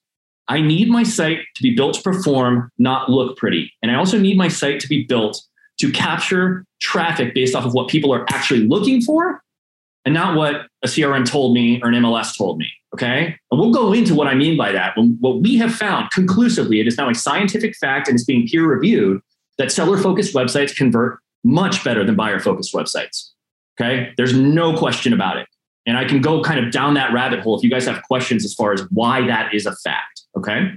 I 0.47 0.61
need 0.61 0.89
my 0.89 1.01
site 1.01 1.39
to 1.55 1.63
be 1.63 1.75
built 1.75 1.95
to 1.95 2.03
perform, 2.03 2.71
not 2.77 3.09
look 3.09 3.35
pretty. 3.35 3.73
And 3.81 3.91
I 3.91 3.95
also 3.95 4.19
need 4.19 4.37
my 4.37 4.47
site 4.47 4.79
to 4.81 4.87
be 4.87 5.05
built 5.05 5.41
to 5.79 5.91
capture 5.91 6.65
traffic 6.79 7.33
based 7.33 7.55
off 7.55 7.65
of 7.65 7.73
what 7.73 7.87
people 7.87 8.13
are 8.13 8.25
actually 8.29 8.67
looking 8.67 9.01
for 9.01 9.41
and 10.05 10.13
not 10.13 10.37
what 10.37 10.67
a 10.83 10.87
CRM 10.87 11.27
told 11.27 11.55
me 11.55 11.81
or 11.81 11.89
an 11.89 11.95
MLS 11.95 12.37
told 12.37 12.59
me. 12.59 12.67
Okay. 12.93 13.35
And 13.49 13.59
we'll 13.59 13.73
go 13.73 13.91
into 13.91 14.13
what 14.13 14.27
I 14.27 14.35
mean 14.35 14.55
by 14.55 14.71
that. 14.71 14.93
What 15.19 15.41
we 15.41 15.57
have 15.57 15.73
found 15.73 16.11
conclusively, 16.11 16.79
it 16.79 16.85
is 16.85 16.95
now 16.95 17.09
a 17.09 17.15
scientific 17.15 17.75
fact 17.75 18.07
and 18.07 18.13
it's 18.13 18.23
being 18.23 18.47
peer 18.47 18.67
reviewed 18.67 19.19
that 19.57 19.71
seller 19.71 19.97
focused 19.97 20.35
websites 20.35 20.75
convert 20.75 21.17
much 21.43 21.83
better 21.83 22.03
than 22.03 22.15
buyer 22.15 22.39
focused 22.39 22.71
websites. 22.75 23.31
Okay. 23.79 24.11
There's 24.17 24.35
no 24.35 24.75
question 24.75 25.13
about 25.13 25.37
it. 25.37 25.47
And 25.85 25.97
I 25.97 26.05
can 26.05 26.21
go 26.21 26.41
kind 26.41 26.63
of 26.63 26.71
down 26.71 26.95
that 26.95 27.13
rabbit 27.13 27.39
hole 27.39 27.55
if 27.57 27.63
you 27.63 27.69
guys 27.69 27.85
have 27.85 28.03
questions 28.03 28.43
as 28.43 28.53
far 28.53 28.73
as 28.73 28.81
why 28.91 29.25
that 29.27 29.53
is 29.53 29.65
a 29.65 29.75
fact. 29.77 30.23
Okay. 30.37 30.71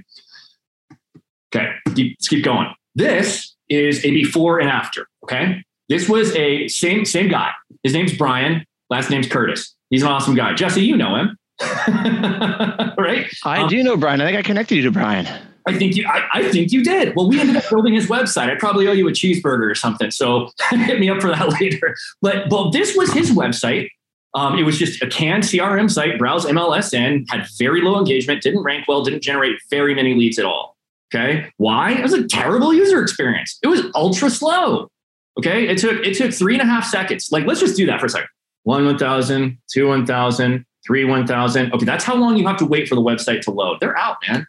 Okay. 1.53 1.69
Let's 1.87 2.27
keep 2.29 2.45
going. 2.45 2.73
This 2.95 3.55
is 3.69 4.03
a 4.05 4.11
before 4.11 4.59
and 4.59 4.69
after. 4.69 5.07
Okay. 5.23 5.63
This 5.89 6.07
was 6.07 6.33
a 6.35 6.67
same 6.69 7.03
same 7.03 7.27
guy. 7.27 7.51
His 7.83 7.93
name's 7.93 8.15
Brian. 8.15 8.65
Last 8.89 9.09
name's 9.09 9.27
Curtis. 9.27 9.75
He's 9.89 10.03
an 10.03 10.07
awesome 10.07 10.35
guy. 10.35 10.53
Jesse, 10.53 10.81
you 10.81 10.95
know 10.95 11.15
him, 11.15 11.37
right? 11.59 13.27
I 13.43 13.61
um, 13.63 13.67
do 13.67 13.83
know 13.83 13.97
Brian. 13.97 14.21
I 14.21 14.25
think 14.25 14.37
I 14.37 14.41
connected 14.41 14.75
you 14.75 14.83
to 14.83 14.91
Brian. 14.91 15.27
I 15.65 15.77
think 15.77 15.95
you. 15.95 16.05
I, 16.07 16.27
I, 16.33 16.51
think 16.51 16.71
you 16.71 16.83
did. 16.83 17.15
Well, 17.15 17.27
we 17.27 17.39
ended 17.39 17.55
up 17.55 17.69
building 17.69 17.93
his 17.93 18.07
website. 18.07 18.49
I 18.49 18.55
probably 18.55 18.87
owe 18.87 18.93
you 18.93 19.07
a 19.07 19.11
cheeseburger 19.11 19.69
or 19.69 19.75
something. 19.75 20.11
So 20.11 20.49
hit 20.69 20.99
me 20.99 21.09
up 21.09 21.21
for 21.21 21.29
that 21.29 21.49
later. 21.61 21.95
But 22.21 22.49
but 22.49 22.71
this 22.71 22.95
was 22.95 23.11
his 23.13 23.31
website. 23.31 23.89
Um, 24.33 24.57
it 24.57 24.63
was 24.63 24.77
just 24.77 25.01
a 25.01 25.07
canned 25.07 25.43
CRM 25.43 25.91
site, 25.91 26.17
browse 26.17 26.45
MLSN, 26.45 27.25
had 27.29 27.45
very 27.59 27.81
low 27.81 27.99
engagement, 27.99 28.41
didn't 28.41 28.63
rank 28.63 28.87
well, 28.87 29.03
didn't 29.03 29.21
generate 29.21 29.57
very 29.69 29.93
many 29.93 30.13
leads 30.13 30.39
at 30.39 30.45
all. 30.45 30.77
Okay. 31.13 31.51
Why? 31.57 31.91
It 31.91 32.01
was 32.01 32.13
a 32.13 32.25
terrible 32.27 32.73
user 32.73 33.01
experience. 33.01 33.59
It 33.61 33.67
was 33.67 33.83
ultra 33.93 34.29
slow. 34.29 34.89
Okay. 35.37 35.67
It 35.67 35.77
took 35.77 36.05
it 36.05 36.15
took 36.15 36.33
three 36.33 36.53
and 36.53 36.61
a 36.61 36.65
half 36.65 36.85
seconds. 36.85 37.29
Like, 37.31 37.45
let's 37.45 37.59
just 37.59 37.75
do 37.75 37.85
that 37.87 37.99
for 37.99 38.05
a 38.05 38.09
second. 38.09 38.29
One 38.63 38.85
1000, 38.85 39.57
two 39.71 39.87
1000, 39.87 40.65
three 40.85 41.05
1000. 41.05 41.73
Okay, 41.73 41.85
that's 41.85 42.03
how 42.03 42.15
long 42.15 42.37
you 42.37 42.47
have 42.47 42.57
to 42.57 42.65
wait 42.65 42.87
for 42.87 42.95
the 42.95 43.01
website 43.01 43.41
to 43.41 43.51
load. 43.51 43.79
They're 43.79 43.97
out, 43.97 44.17
man. 44.27 44.45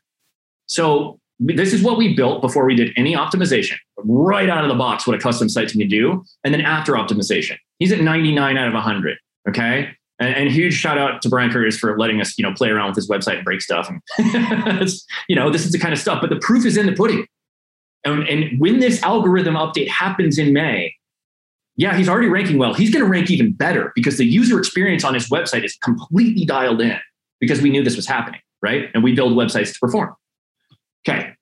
So 0.72 1.20
this 1.38 1.74
is 1.74 1.82
what 1.82 1.98
we 1.98 2.14
built 2.14 2.40
before 2.40 2.64
we 2.64 2.74
did 2.74 2.92
any 2.96 3.14
optimization, 3.14 3.76
right 3.98 4.48
out 4.48 4.64
of 4.64 4.70
the 4.70 4.74
box, 4.74 5.06
what 5.06 5.14
a 5.14 5.18
custom 5.18 5.48
site 5.48 5.68
can 5.68 5.86
do. 5.86 6.24
And 6.44 6.54
then 6.54 6.62
after 6.62 6.94
optimization, 6.94 7.56
he's 7.78 7.92
at 7.92 8.00
99 8.00 8.56
out 8.56 8.68
of 8.68 8.74
100. 8.74 9.18
Okay. 9.50 9.94
And, 10.18 10.34
and, 10.34 10.50
huge 10.50 10.74
shout 10.74 10.98
out 10.98 11.20
to 11.22 11.28
Brian 11.28 11.50
Curtis 11.50 11.78
for 11.78 11.98
letting 11.98 12.20
us, 12.20 12.38
you 12.38 12.42
know, 12.44 12.54
play 12.54 12.68
around 12.68 12.88
with 12.88 12.96
his 12.96 13.08
website 13.08 13.36
and 13.36 13.44
break 13.44 13.60
stuff. 13.60 13.90
And 13.90 14.88
you 15.28 15.36
know, 15.36 15.50
this 15.50 15.66
is 15.66 15.72
the 15.72 15.78
kind 15.78 15.92
of 15.92 15.98
stuff, 15.98 16.20
but 16.20 16.30
the 16.30 16.38
proof 16.38 16.64
is 16.64 16.76
in 16.76 16.86
the 16.86 16.92
pudding. 16.92 17.26
And, 18.04 18.26
and 18.28 18.60
when 18.60 18.78
this 18.78 19.02
algorithm 19.02 19.54
update 19.54 19.88
happens 19.88 20.38
in 20.38 20.52
May, 20.52 20.94
yeah, 21.76 21.96
he's 21.96 22.08
already 22.08 22.28
ranking 22.28 22.56
well. 22.56 22.72
He's 22.72 22.90
going 22.90 23.04
to 23.04 23.10
rank 23.10 23.30
even 23.30 23.52
better 23.52 23.92
because 23.94 24.16
the 24.16 24.26
user 24.26 24.58
experience 24.58 25.04
on 25.04 25.12
his 25.12 25.28
website 25.28 25.64
is 25.64 25.76
completely 25.82 26.44
dialed 26.44 26.80
in 26.80 26.98
because 27.40 27.60
we 27.60 27.70
knew 27.70 27.82
this 27.82 27.96
was 27.96 28.06
happening, 28.06 28.40
right? 28.62 28.90
And 28.94 29.02
we 29.02 29.14
build 29.14 29.32
websites 29.32 29.72
to 29.72 29.78
perform. 29.80 30.14
Okay. 31.06 31.34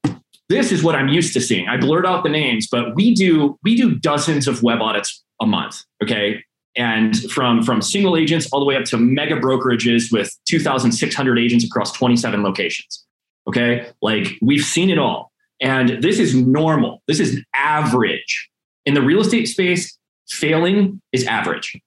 This 0.48 0.72
is 0.72 0.82
what 0.82 0.94
I'm 0.96 1.08
used 1.08 1.32
to 1.34 1.40
seeing. 1.40 1.68
I 1.68 1.76
blurred 1.76 2.06
out 2.06 2.24
the 2.24 2.30
names, 2.30 2.66
but 2.70 2.94
we 2.94 3.14
do 3.14 3.58
we 3.62 3.76
do 3.76 3.94
dozens 3.96 4.48
of 4.48 4.62
web 4.62 4.80
audits 4.80 5.22
a 5.40 5.46
month, 5.46 5.82
okay? 6.02 6.44
and 6.76 7.16
from 7.32 7.64
from 7.64 7.82
single 7.82 8.16
agents 8.16 8.48
all 8.52 8.60
the 8.60 8.64
way 8.64 8.76
up 8.76 8.84
to 8.84 8.96
mega 8.96 9.34
brokerages 9.34 10.12
with 10.12 10.32
2600 10.46 11.36
agents 11.36 11.64
across 11.64 11.90
27 11.90 12.44
locations 12.44 13.04
okay? 13.50 13.90
Like 14.02 14.38
we've 14.40 14.64
seen 14.64 14.90
it 14.90 14.98
all. 14.98 15.32
And 15.60 16.02
this 16.02 16.18
is 16.18 16.34
normal. 16.34 17.02
This 17.06 17.20
is 17.20 17.42
average. 17.54 18.48
In 18.86 18.94
the 18.94 19.02
real 19.02 19.20
estate 19.20 19.46
space 19.46 19.98
failing 20.28 21.02
is 21.12 21.26
average. 21.26 21.78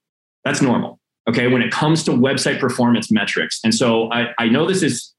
That's 0.45 0.61
normal 0.61 0.99
okay? 1.29 1.47
When 1.47 1.61
it 1.61 1.71
comes 1.71 2.03
to 2.03 2.11
website 2.11 2.59
performance 2.59 3.09
metrics. 3.11 3.59
And 3.63 3.73
so 3.73 4.11
i, 4.11 4.33
I 4.37 4.49
know 4.49 4.67
this 4.67 4.83
is 4.83 5.12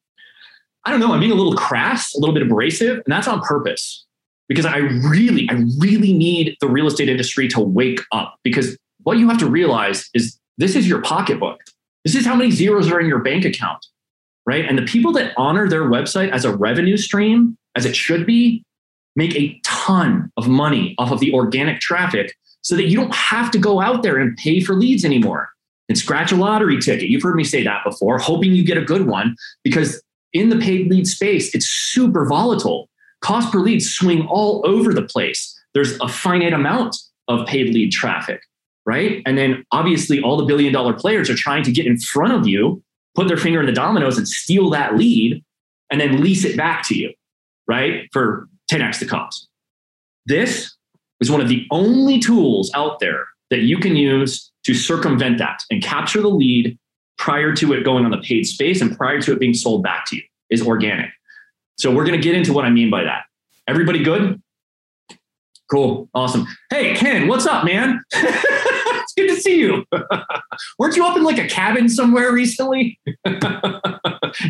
i 0.87 0.91
don't 0.91 1.00
know 1.00 1.12
i'm 1.12 1.21
being 1.21 1.33
a 1.33 1.37
little 1.37 1.55
crass 1.55 2.14
a 2.14 2.19
little 2.21 2.35
bit 2.35 2.43
abrasive 2.43 2.97
and 2.97 3.05
that's 3.09 3.29
on 3.29 3.41
purpose 3.41 4.05
because 4.49 4.67
i 4.67 4.79
really 4.79 5.49
i 5.50 5.55
really 5.79 6.12
need 6.12 6.57
the 6.61 6.69
real 6.69 6.87
estate 6.87 7.09
industry 7.09 7.49
to 7.49 7.61
wake 7.61 8.00
up 8.12 8.37
because 8.43 8.76
what 9.05 9.19
you 9.19 9.29
have 9.29 9.38
to 9.38 9.49
realize 9.49 10.11
is 10.14 10.38
this 10.59 10.75
is 10.75 10.88
your 10.88 11.00
pocketbook. 11.03 11.61
This 12.05 12.14
is 12.14 12.26
how 12.26 12.35
many 12.35 12.50
zeros 12.50 12.91
are 12.91 13.00
in 13.00 13.07
your 13.07 13.21
bank 13.21 13.45
account, 13.45 13.85
right? 14.47 14.64
And 14.64 14.76
the 14.76 14.83
people 14.83 15.12
that 15.12 15.33
honor 15.37 15.69
their 15.69 15.85
website 15.85 16.31
as 16.31 16.45
a 16.45 16.55
revenue 16.55 16.97
stream, 16.97 17.57
as 17.76 17.87
it 17.87 17.97
should 17.97 18.26
be, 18.26 18.64
make 19.17 19.35
a 19.37 19.59
ton 19.64 20.31
of 20.37 20.49
money 20.49 20.95
off 20.99 21.12
of 21.12 21.21
the 21.21 21.33
organic 21.33 21.81
traffic 21.81 22.35
so 22.62 22.75
that 22.76 22.88
you 22.88 22.97
don't 22.97 23.14
have 23.14 23.50
to 23.53 23.59
go 23.59 23.81
out 23.81 24.03
there 24.03 24.19
and 24.19 24.37
pay 24.37 24.61
for 24.61 24.75
leads 24.75 25.05
anymore 25.05 25.50
and 25.88 25.99
scratch 25.99 26.33
a 26.33 26.37
lottery 26.37 26.81
ticket. 26.81 27.09
You've 27.09 27.23
heard 27.23 27.37
me 27.37 27.45
say 27.45 27.62
that 27.62 27.85
before, 27.85 28.19
hoping 28.19 28.53
you 28.55 28.64
get 28.64 28.79
a 28.79 28.85
good 28.85 29.07
one 29.07 29.37
because 29.62 30.03
in 30.35 30.50
the 30.50 30.59
paid 30.59 30.91
lead 30.91 31.07
space, 31.07 31.55
it's 31.55 31.67
super 31.67 32.26
volatile. 32.26 32.91
Cost 33.23 33.50
per 33.50 33.61
lead 33.61 33.81
swing 33.81 34.26
all 34.26 34.62
over 34.67 34.93
the 34.93 35.03
place. 35.03 35.59
There's 35.73 35.99
a 36.00 36.09
finite 36.09 36.53
amount 36.53 36.97
of 37.29 37.47
paid 37.47 37.73
lead 37.73 37.91
traffic 37.91 38.43
right? 38.87 39.23
And 39.26 39.38
then 39.38 39.64
obviously 39.73 40.21
all 40.21 40.37
the 40.37 40.45
billion 40.45 40.73
dollar 40.73 40.93
players 40.93 41.31
are 41.31 41.35
trying 41.35 41.62
to 41.64 41.73
get 41.73 41.87
in 41.87 41.99
front 41.99 42.33
of 42.33 42.47
you, 42.47 42.83
put 43.14 43.29
their 43.29 43.37
finger 43.37 43.61
in 43.61 43.67
the 43.67 43.73
dominoes 43.73 44.19
and 44.19 44.29
steal 44.29 44.71
that 44.71 44.97
lead 44.97 45.43
and 45.91 46.00
then 46.00 46.23
lease 46.23 46.45
it 46.45 46.57
back 46.57 46.87
to 46.88 46.95
you, 46.95 47.12
right? 47.67 48.09
For 48.12 48.49
10x 48.71 49.00
the 49.00 49.07
cost. 49.07 49.49
This 50.26 50.75
is 51.21 51.31
one 51.31 51.41
of 51.41 51.49
the 51.49 51.67
only 51.71 52.19
tools 52.19 52.71
out 52.75 53.00
there 53.00 53.26
that 53.50 53.61
you 53.61 53.79
can 53.79 53.97
use 53.97 54.50
to 54.64 54.75
circumvent 54.75 55.38
that 55.38 55.61
and 55.71 55.83
capture 55.83 56.21
the 56.21 56.29
lead 56.29 56.79
prior 57.18 57.54
to 57.54 57.73
it 57.73 57.85
going 57.85 58.04
on 58.04 58.11
the 58.11 58.18
paid 58.18 58.44
space 58.44 58.80
and 58.80 58.97
prior 58.97 59.21
to 59.21 59.33
it 59.33 59.38
being 59.38 59.54
sold 59.54 59.83
back 59.83 60.06
to 60.06 60.16
you 60.16 60.23
is 60.50 60.66
organic. 60.66 61.11
So 61.76 61.90
we're 61.90 62.04
going 62.04 62.18
to 62.18 62.23
get 62.23 62.35
into 62.35 62.52
what 62.52 62.64
I 62.64 62.71
mean 62.71 62.90
by 62.90 63.04
that. 63.04 63.25
Everybody 63.66 64.02
good? 64.02 64.40
Cool. 65.71 66.09
Awesome. 66.14 66.47
Hey, 66.71 66.94
Ken, 66.94 67.26
what's 67.26 67.47
up, 67.47 67.64
man? 67.64 68.02
it's 68.12 69.14
good 69.14 69.28
to 69.28 69.37
see 69.37 69.59
you. 69.59 69.85
Weren't 70.78 70.97
you 70.97 71.04
up 71.04 71.16
in 71.16 71.25
like 71.25 71.38
a 71.38 71.49
cabin 71.49 71.88
somewhere 71.88 72.33
recently? 72.33 73.00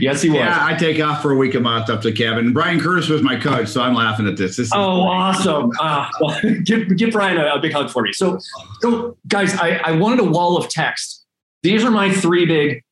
yes, 0.01 0.23
he 0.23 0.29
was. 0.29 0.39
Yeah, 0.39 0.59
I 0.61 0.75
take 0.79 1.01
off 1.01 1.23
for 1.23 1.31
a 1.31 1.37
week 1.37 1.55
a 1.55 1.61
month 1.61 1.89
up 1.89 2.03
to 2.03 2.11
the 2.11 2.17
cabin. 2.17 2.53
Brian 2.53 2.81
Curtis 2.81 3.09
was 3.09 3.23
my 3.23 3.39
coach, 3.39 3.69
so 3.69 3.81
I'm 3.81 3.95
laughing 3.95 4.27
at 4.27 4.37
this. 4.37 4.57
this 4.57 4.71
oh, 4.75 5.03
awesome. 5.03 5.71
Uh, 5.81 6.09
well, 6.21 6.41
give, 6.65 6.97
give 6.97 7.13
Brian 7.13 7.39
a, 7.39 7.55
a, 7.55 7.61
big 7.61 7.73
hug 7.73 7.91
for 7.91 8.03
me. 8.03 8.13
So, 8.13 8.39
so 8.81 9.17
guys, 9.29 9.55
I, 9.55 9.77
I 9.85 9.93
wanted 9.93 10.19
a 10.19 10.25
wall 10.25 10.57
of 10.57 10.69
text. 10.69 11.24
These 11.65 11.83
are 11.83 11.91
my 11.91 12.13
three 12.13 12.47
big 12.47 12.83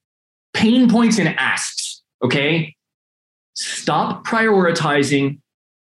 pain 0.55 0.91
points 0.91 1.19
and 1.19 1.29
asks. 1.29 2.03
Okay. 2.25 2.75
Stop 3.55 4.27
prioritizing 4.27 5.39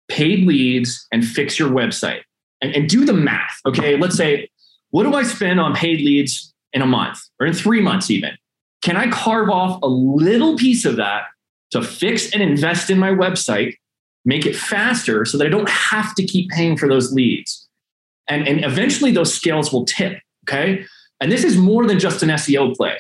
paid 0.10 0.48
leads 0.48 1.08
and 1.12 1.26
fix 1.26 1.60
your 1.60 1.70
website 1.70 2.22
and, 2.62 2.76
and 2.76 2.90
do 2.90 3.06
the 3.06 3.14
math. 3.14 3.60
Okay, 3.66 3.96
let's 3.96 4.18
say, 4.18 4.50
what 4.90 5.04
do 5.04 5.14
I 5.14 5.22
spend 5.22 5.60
on 5.60 5.76
paid 5.76 6.02
leads 6.02 6.52
in 6.74 6.82
a 6.82 6.88
month 6.88 7.20
or 7.40 7.46
in 7.46 7.54
three 7.54 7.80
months, 7.80 8.10
even? 8.10 8.32
Can 8.82 8.98
I 8.98 9.10
carve 9.12 9.50
off 9.50 9.80
a 9.84 9.88
little 9.88 10.58
piece 10.58 10.84
of 10.84 10.96
that 10.96 11.26
to 11.72 11.84
fix 11.84 12.32
and 12.32 12.42
invest 12.42 12.90
in 12.90 12.98
my 12.98 13.12
website, 13.12 13.76
make 14.26 14.48
it 14.48 14.56
faster 14.56 15.26
so 15.26 15.38
that 15.38 15.46
I 15.46 15.50
don't 15.52 15.70
have 15.70 16.16
to 16.16 16.26
keep 16.26 16.50
paying 16.50 16.76
for 16.76 16.90
those 16.90 17.14
leads? 17.14 17.68
And, 18.28 18.48
and 18.48 18.66
eventually 18.66 19.12
those 19.12 19.32
scales 19.32 19.72
will 19.72 19.86
tip. 19.86 20.20
Okay. 20.50 20.86
And 21.22 21.32
this 21.32 21.44
is 21.44 21.58
more 21.58 21.86
than 21.86 22.00
just 22.00 22.24
an 22.24 22.30
SEO 22.30 22.76
play. 22.76 22.98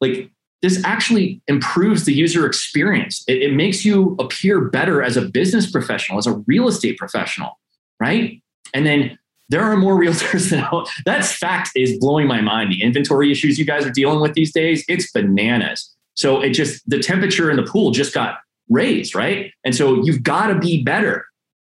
Like 0.00 0.30
this 0.62 0.82
actually 0.84 1.40
improves 1.46 2.04
the 2.04 2.12
user 2.12 2.46
experience. 2.46 3.24
It, 3.28 3.42
it, 3.42 3.52
makes 3.52 3.84
you 3.84 4.16
appear 4.18 4.60
better 4.60 5.02
as 5.02 5.16
a 5.16 5.22
business 5.22 5.70
professional, 5.70 6.18
as 6.18 6.26
a 6.26 6.34
real 6.46 6.66
estate 6.66 6.98
professional, 6.98 7.58
right? 8.00 8.42
And 8.74 8.84
then 8.84 9.18
there 9.48 9.62
are 9.62 9.76
more 9.76 9.94
realtors 10.00 10.50
than 10.50 10.66
that 11.04 11.24
fact 11.24 11.70
is 11.76 11.98
blowing 11.98 12.26
my 12.26 12.40
mind. 12.40 12.72
The 12.72 12.82
inventory 12.82 13.30
issues 13.30 13.58
you 13.58 13.64
guys 13.64 13.86
are 13.86 13.90
dealing 13.90 14.20
with 14.20 14.34
these 14.34 14.52
days, 14.52 14.84
it's 14.88 15.10
bananas. 15.10 15.94
So 16.14 16.40
it 16.40 16.50
just 16.50 16.88
the 16.88 16.98
temperature 16.98 17.50
in 17.50 17.56
the 17.56 17.62
pool 17.62 17.92
just 17.92 18.12
got 18.12 18.38
raised, 18.68 19.14
right? 19.14 19.52
And 19.64 19.74
so 19.74 20.02
you've 20.02 20.22
got 20.22 20.48
to 20.48 20.58
be 20.58 20.82
better. 20.82 21.26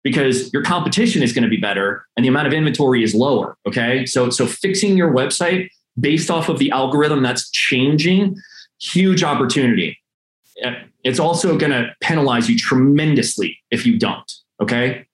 because 0.02 0.52
your 0.52 0.62
competition 0.62 1.22
is 1.22 1.32
going 1.32 1.44
to 1.44 1.48
be 1.48 1.56
better 1.56 2.04
and 2.14 2.24
the 2.24 2.28
amount 2.28 2.46
of 2.46 2.52
inventory 2.52 3.02
is 3.02 3.14
lower. 3.14 3.56
Okay. 3.66 4.04
So, 4.04 4.28
so 4.28 4.46
fixing 4.46 4.98
your 4.98 5.10
website 5.10 5.70
based 5.98 6.30
off 6.30 6.48
of 6.48 6.58
the 6.58 6.70
algorithm 6.70 7.22
that's 7.22 7.50
changing, 7.50 8.36
huge 8.80 9.22
opportunity. 9.22 9.98
It's 11.02 11.18
also 11.18 11.56
going 11.56 11.72
to 11.72 11.94
penalize 12.00 12.48
you 12.48 12.58
tremendously 12.58 13.58
if 13.70 13.86
you 13.86 13.98
don't. 13.98 14.30
Okay. 14.60 15.06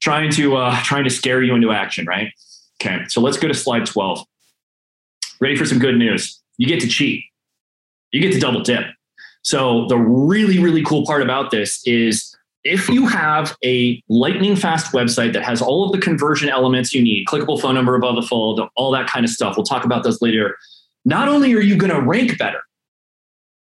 Trying 0.00 0.30
to, 0.32 0.56
uh, 0.56 0.82
trying 0.82 1.04
to 1.04 1.10
scare 1.10 1.42
you 1.42 1.54
into 1.54 1.70
action, 1.70 2.06
right? 2.06 2.32
Okay. 2.80 3.04
So 3.08 3.20
let's 3.20 3.36
go 3.36 3.48
to 3.48 3.54
slide 3.54 3.86
12. 3.86 4.24
Ready 5.40 5.56
for 5.56 5.64
some 5.64 5.78
good 5.78 5.96
news. 5.96 6.40
You 6.58 6.66
get 6.66 6.80
to 6.80 6.88
cheat. 6.88 7.24
You 8.12 8.20
get 8.20 8.32
to 8.32 8.38
double 8.38 8.60
dip. 8.60 8.84
So 9.42 9.86
the 9.88 9.98
really, 9.98 10.58
really 10.58 10.82
cool 10.82 11.04
part 11.04 11.22
about 11.22 11.50
this 11.50 11.86
is 11.86 12.33
if 12.64 12.88
you 12.88 13.06
have 13.06 13.56
a 13.62 14.02
lightning 14.08 14.56
fast 14.56 14.92
website 14.92 15.34
that 15.34 15.42
has 15.42 15.60
all 15.60 15.84
of 15.84 15.92
the 15.92 15.98
conversion 15.98 16.48
elements 16.48 16.94
you 16.94 17.02
need, 17.02 17.26
clickable 17.26 17.60
phone 17.60 17.74
number 17.74 17.94
above 17.94 18.16
the 18.16 18.22
fold, 18.22 18.60
all 18.74 18.90
that 18.90 19.06
kind 19.06 19.24
of 19.24 19.30
stuff, 19.30 19.56
we'll 19.56 19.66
talk 19.66 19.84
about 19.84 20.02
those 20.02 20.20
later. 20.22 20.56
Not 21.04 21.28
only 21.28 21.52
are 21.54 21.60
you 21.60 21.76
going 21.76 21.92
to 21.92 22.00
rank 22.00 22.38
better, 22.38 22.62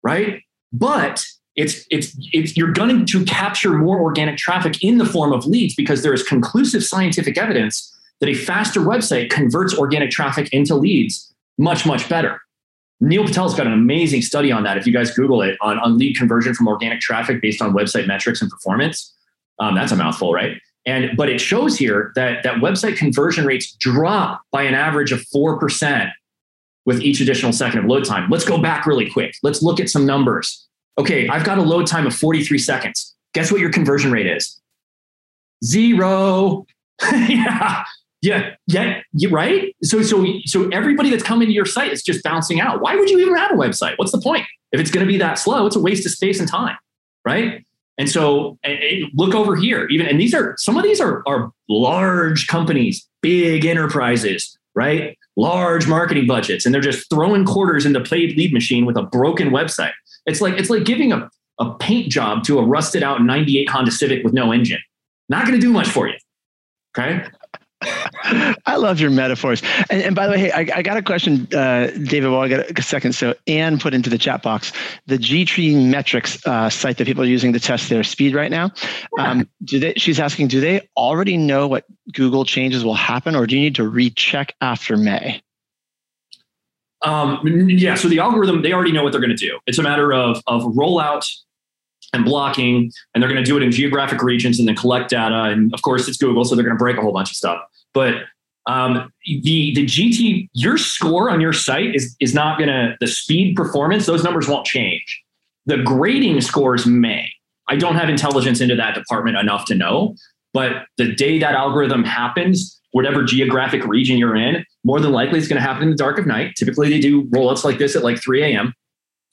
right? 0.03 0.41
But 0.71 1.25
it's 1.55 1.85
it's 1.89 2.15
it's 2.31 2.55
you're 2.55 2.71
going 2.71 3.05
to 3.05 3.25
capture 3.25 3.73
more 3.73 3.99
organic 3.99 4.37
traffic 4.37 4.83
in 4.83 4.99
the 4.99 5.05
form 5.05 5.33
of 5.33 5.45
leads 5.45 5.75
because 5.75 6.03
there 6.03 6.13
is 6.13 6.23
conclusive 6.23 6.83
scientific 6.83 7.37
evidence 7.37 7.87
that 8.19 8.29
a 8.29 8.35
faster 8.35 8.79
website 8.81 9.29
converts 9.29 9.73
organic 9.73 10.11
traffic 10.11 10.47
into 10.53 10.75
leads 10.75 11.33
much 11.57 11.85
much 11.85 12.07
better. 12.07 12.39
Neil 13.01 13.25
Patel's 13.25 13.55
got 13.55 13.65
an 13.65 13.73
amazing 13.73 14.21
study 14.21 14.51
on 14.51 14.63
that. 14.63 14.77
If 14.77 14.85
you 14.85 14.93
guys 14.93 15.11
Google 15.11 15.41
it 15.41 15.57
on, 15.59 15.79
on 15.79 15.97
lead 15.97 16.15
conversion 16.15 16.53
from 16.53 16.67
organic 16.67 17.01
traffic 17.01 17.41
based 17.41 17.61
on 17.61 17.73
website 17.73 18.07
metrics 18.07 18.41
and 18.41 18.49
performance, 18.49 19.13
um, 19.59 19.75
that's 19.75 19.91
a 19.91 19.95
mouthful, 19.95 20.33
right? 20.33 20.61
And 20.85 21.15
but 21.17 21.29
it 21.29 21.39
shows 21.39 21.77
here 21.77 22.11
that 22.15 22.43
that 22.43 22.55
website 22.55 22.97
conversion 22.97 23.45
rates 23.45 23.73
drop 23.73 24.41
by 24.51 24.63
an 24.63 24.73
average 24.73 25.11
of 25.11 25.21
four 25.27 25.59
percent 25.59 26.09
with 26.85 27.01
each 27.01 27.21
additional 27.21 27.51
second 27.51 27.79
of 27.79 27.85
load 27.85 28.05
time. 28.05 28.29
Let's 28.29 28.45
go 28.45 28.57
back 28.59 28.85
really 28.85 29.09
quick. 29.09 29.35
Let's 29.43 29.61
look 29.61 29.79
at 29.79 29.89
some 29.89 30.05
numbers. 30.05 30.67
Okay, 30.97 31.27
I've 31.27 31.43
got 31.43 31.57
a 31.57 31.61
load 31.61 31.87
time 31.87 32.07
of 32.07 32.15
43 32.15 32.57
seconds. 32.57 33.15
Guess 33.33 33.51
what 33.51 33.61
your 33.61 33.71
conversion 33.71 34.11
rate 34.11 34.27
is? 34.27 34.59
Zero. 35.63 36.65
yeah. 37.11 37.83
Yeah, 38.21 38.51
yeah, 38.67 39.01
right. 39.31 39.75
So, 39.81 40.03
so, 40.03 40.25
so 40.45 40.69
everybody 40.69 41.09
that's 41.09 41.23
coming 41.23 41.47
to 41.47 41.53
your 41.53 41.65
site 41.65 41.91
is 41.91 42.03
just 42.03 42.23
bouncing 42.23 42.61
out. 42.61 42.79
Why 42.79 42.95
would 42.95 43.09
you 43.09 43.17
even 43.19 43.35
have 43.35 43.51
a 43.51 43.55
website? 43.55 43.97
What's 43.97 44.11
the 44.11 44.21
point? 44.21 44.45
If 44.71 44.79
it's 44.79 44.91
going 44.91 45.05
to 45.05 45.11
be 45.11 45.17
that 45.17 45.39
slow, 45.39 45.65
it's 45.65 45.75
a 45.75 45.79
waste 45.79 46.05
of 46.05 46.11
space 46.11 46.39
and 46.39 46.47
time, 46.47 46.77
right? 47.25 47.65
And 47.97 48.09
so, 48.09 48.57
and, 48.63 49.05
look 49.13 49.33
over 49.33 49.55
here. 49.55 49.87
Even 49.87 50.07
and 50.07 50.19
these 50.19 50.33
are 50.33 50.55
some 50.57 50.77
of 50.77 50.83
these 50.83 51.01
are 51.01 51.23
are 51.27 51.51
large 51.67 52.47
companies, 52.47 53.07
big 53.21 53.65
enterprises, 53.65 54.57
right? 54.75 55.17
Large 55.35 55.87
marketing 55.87 56.27
budgets, 56.27 56.65
and 56.65 56.73
they're 56.73 56.81
just 56.81 57.09
throwing 57.09 57.43
quarters 57.43 57.85
into 57.85 58.01
paid 58.01 58.37
lead 58.37 58.53
machine 58.53 58.85
with 58.85 58.97
a 58.97 59.03
broken 59.03 59.49
website. 59.49 59.93
It's 60.25 60.41
like 60.41 60.55
it's 60.55 60.69
like 60.69 60.85
giving 60.85 61.11
a, 61.11 61.29
a 61.59 61.73
paint 61.75 62.09
job 62.09 62.43
to 62.45 62.59
a 62.59 62.63
rusted 62.65 63.03
out 63.03 63.23
98 63.23 63.69
Honda 63.69 63.91
Civic 63.91 64.23
with 64.23 64.33
no 64.33 64.51
engine. 64.51 64.79
Not 65.27 65.45
going 65.45 65.59
to 65.59 65.65
do 65.65 65.71
much 65.71 65.87
for 65.87 66.07
you. 66.07 66.15
Okay. 66.97 67.25
I 67.83 68.75
love 68.77 68.99
your 68.99 69.09
metaphors. 69.09 69.63
And, 69.89 70.01
and 70.01 70.15
by 70.15 70.27
the 70.27 70.33
way, 70.33 70.39
hey, 70.39 70.51
I, 70.51 70.77
I 70.77 70.81
got 70.81 70.97
a 70.97 71.01
question, 71.01 71.47
uh, 71.53 71.87
David. 71.87 72.29
Well, 72.29 72.41
I 72.41 72.47
got 72.47 72.77
a 72.77 72.81
second. 72.81 73.13
So 73.13 73.33
Anne 73.47 73.79
put 73.79 73.93
into 73.93 74.09
the 74.09 74.17
chat 74.17 74.43
box 74.43 74.71
the 75.07 75.17
GTmetrix 75.17 76.45
uh, 76.45 76.69
site 76.69 76.97
that 76.97 77.05
people 77.05 77.23
are 77.23 77.27
using 77.27 77.53
to 77.53 77.59
test 77.59 77.89
their 77.89 78.03
speed 78.03 78.35
right 78.35 78.51
now. 78.51 78.71
Um, 79.17 79.49
do 79.63 79.79
they? 79.79 79.93
She's 79.93 80.19
asking, 80.19 80.49
do 80.49 80.61
they 80.61 80.87
already 80.95 81.37
know 81.37 81.67
what 81.67 81.85
Google 82.13 82.45
changes 82.45 82.85
will 82.85 82.93
happen, 82.93 83.35
or 83.35 83.47
do 83.47 83.55
you 83.55 83.61
need 83.61 83.75
to 83.75 83.87
recheck 83.87 84.55
after 84.61 84.97
May? 84.97 85.41
Um, 87.03 87.39
yeah. 87.43 87.95
So 87.95 88.07
the 88.07 88.19
algorithm, 88.19 88.61
they 88.61 88.73
already 88.73 88.91
know 88.91 89.03
what 89.03 89.11
they're 89.11 89.21
going 89.21 89.35
to 89.35 89.47
do. 89.47 89.59
It's 89.65 89.79
a 89.79 89.83
matter 89.83 90.13
of 90.13 90.41
of 90.45 90.63
rollout 90.63 91.27
and 92.13 92.25
blocking, 92.25 92.91
and 93.13 93.23
they're 93.23 93.29
going 93.29 93.43
to 93.43 93.49
do 93.49 93.57
it 93.57 93.63
in 93.63 93.71
geographic 93.71 94.21
regions 94.21 94.59
and 94.59 94.67
then 94.67 94.75
collect 94.75 95.09
data. 95.09 95.43
And 95.43 95.73
of 95.73 95.81
course, 95.81 96.07
it's 96.07 96.17
Google, 96.17 96.45
so 96.45 96.55
they're 96.55 96.65
going 96.65 96.77
to 96.77 96.79
break 96.79 96.97
a 96.97 97.01
whole 97.01 97.13
bunch 97.13 97.31
of 97.31 97.35
stuff. 97.35 97.59
But 97.93 98.15
um, 98.67 99.11
the 99.25 99.73
the 99.73 99.85
GT 99.85 100.49
your 100.53 100.77
score 100.77 101.29
on 101.29 101.41
your 101.41 101.53
site 101.53 101.95
is 101.95 102.15
is 102.19 102.33
not 102.33 102.57
going 102.57 102.69
to 102.69 102.95
the 102.99 103.07
speed 103.07 103.55
performance; 103.55 104.05
those 104.05 104.23
numbers 104.23 104.47
won't 104.47 104.65
change. 104.65 105.21
The 105.65 105.77
grading 105.77 106.41
scores 106.41 106.85
may. 106.85 107.29
I 107.67 107.75
don't 107.75 107.95
have 107.95 108.09
intelligence 108.09 108.61
into 108.61 108.75
that 108.75 108.95
department 108.95 109.37
enough 109.37 109.65
to 109.65 109.75
know, 109.75 110.15
but 110.53 110.85
the 110.97 111.13
day 111.13 111.39
that 111.39 111.55
algorithm 111.55 112.03
happens, 112.03 112.79
whatever 112.91 113.23
geographic 113.23 113.85
region 113.85 114.17
you're 114.17 114.35
in, 114.35 114.65
more 114.83 114.99
than 114.99 115.11
likely 115.11 115.39
it's 115.39 115.47
going 115.47 115.61
to 115.61 115.65
happen 115.67 115.83
in 115.83 115.89
the 115.91 115.95
dark 115.95 116.17
of 116.17 116.25
night. 116.25 116.53
Typically, 116.57 116.89
they 116.89 116.99
do 116.99 117.25
rollouts 117.25 117.63
like 117.63 117.77
this 117.77 117.95
at 117.95 118.03
like 118.03 118.21
3 118.21 118.43
a.m. 118.43 118.73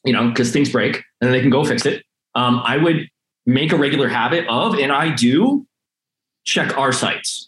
You 0.05 0.13
know, 0.13 0.29
because 0.29 0.53
things 0.53 0.71
break, 0.71 0.97
and 1.21 1.29
then 1.29 1.33
they 1.33 1.41
can 1.41 1.51
go 1.51 1.65
fix 1.65 1.85
it 1.85 2.05
um, 2.39 2.63
I 2.65 2.77
would 2.77 3.09
make 3.47 3.73
a 3.73 3.77
regular 3.77 4.09
habit 4.09 4.47
of, 4.49 4.75
and 4.79 4.93
I 4.93 5.15
do 5.15 5.67
check 6.45 6.77
our 6.79 6.93
sites, 6.93 7.48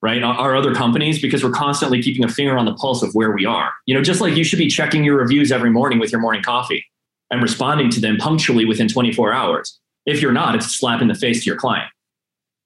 right? 0.00 0.22
Our 0.22 0.54
other 0.54 0.74
companies, 0.74 1.20
because 1.20 1.42
we're 1.42 1.50
constantly 1.50 2.02
keeping 2.02 2.24
a 2.24 2.28
finger 2.28 2.56
on 2.56 2.64
the 2.64 2.74
pulse 2.74 3.02
of 3.02 3.14
where 3.14 3.32
we 3.32 3.44
are. 3.44 3.72
You 3.86 3.94
know, 3.94 4.02
just 4.02 4.20
like 4.20 4.36
you 4.36 4.44
should 4.44 4.58
be 4.58 4.68
checking 4.68 5.04
your 5.04 5.16
reviews 5.16 5.50
every 5.50 5.70
morning 5.70 5.98
with 5.98 6.12
your 6.12 6.20
morning 6.20 6.42
coffee 6.42 6.84
and 7.30 7.42
responding 7.42 7.90
to 7.90 8.00
them 8.00 8.16
punctually 8.16 8.64
within 8.64 8.88
24 8.88 9.32
hours. 9.32 9.78
If 10.06 10.22
you're 10.22 10.32
not, 10.32 10.54
it's 10.54 10.66
a 10.66 10.70
slap 10.70 11.02
in 11.02 11.08
the 11.08 11.14
face 11.14 11.44
to 11.44 11.46
your 11.46 11.56
client 11.56 11.90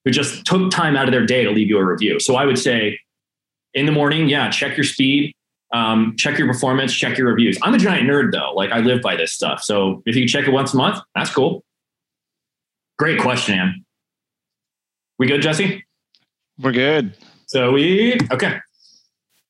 who 0.05 0.11
just 0.11 0.45
took 0.45 0.71
time 0.71 0.97
out 0.97 1.07
of 1.07 1.13
their 1.13 1.27
day 1.27 1.45
to 1.45 1.51
leave 1.51 1.69
you 1.69 1.79
a 1.79 1.85
review. 1.85 2.21
So 2.21 2.37
I 2.37 2.45
would 2.45 2.59
say 2.59 2.99
in 3.75 3.87
the 3.87 3.93
morning, 3.93 4.29
yeah, 4.29 4.51
check 4.51 4.77
your 4.77 4.85
speed, 4.85 5.33
um, 5.73 6.15
check 6.19 6.39
your 6.39 6.47
performance, 6.47 6.93
check 6.93 7.17
your 7.17 7.29
reviews. 7.29 7.59
I'm 7.63 7.75
a 7.75 7.79
giant 7.79 8.09
nerd 8.09 8.33
though. 8.33 8.53
Like 8.55 8.71
I 8.71 8.81
live 8.81 9.01
by 9.01 9.17
this 9.17 9.33
stuff. 9.33 9.63
So 9.63 10.03
if 10.07 10.17
you 10.17 10.29
check 10.29 10.47
it 10.47 10.51
once 10.51 10.75
a 10.75 10.77
month, 10.77 10.99
that's 11.15 11.31
cool. 11.31 11.65
Great 12.99 13.21
question, 13.21 13.59
Ann. 13.59 13.85
We 15.19 15.27
good, 15.27 15.41
Jesse? 15.41 15.85
We're 16.63 16.73
good. 16.73 17.17
So 17.47 17.73
we 17.73 18.19
okay. 18.31 18.59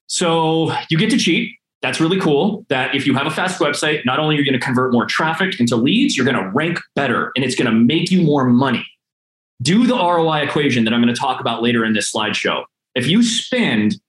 So 0.07 0.73
you 0.89 0.99
get 0.99 1.11
to 1.11 1.19
cheat. 1.19 1.57
That's 1.83 2.01
really 2.01 2.21
cool. 2.21 2.65
That 2.69 2.95
if 2.95 3.07
you 3.07 3.15
have 3.15 3.27
a 3.27 3.31
fast 3.31 3.61
website, 3.61 4.05
not 4.05 4.19
only 4.19 4.37
are 4.37 4.39
you 4.39 4.45
going 4.45 4.59
to 4.59 4.65
convert 4.65 4.93
more 4.93 5.05
traffic 5.05 5.59
into 5.59 5.77
leads, 5.77 6.17
you're 6.17 6.27
going 6.27 6.43
to 6.43 6.51
rank 6.51 6.79
better 6.95 7.33
and 7.37 7.45
it's 7.45 7.55
going 7.55 7.71
to 7.71 7.77
make 7.77 8.11
you 8.11 8.23
more 8.23 8.45
money. 8.45 8.87
Do 9.61 9.87
the 9.87 9.95
ROI 9.95 10.43
equation 10.43 10.85
that 10.85 10.95
I'm 10.95 11.03
going 11.03 11.15
to 11.15 11.21
talk 11.21 11.41
about 11.41 11.63
later 11.63 11.85
in 11.85 11.93
this 11.93 12.13
slideshow. 12.13 12.65
If 12.95 13.07
you 13.07 13.23
spend 13.23 14.01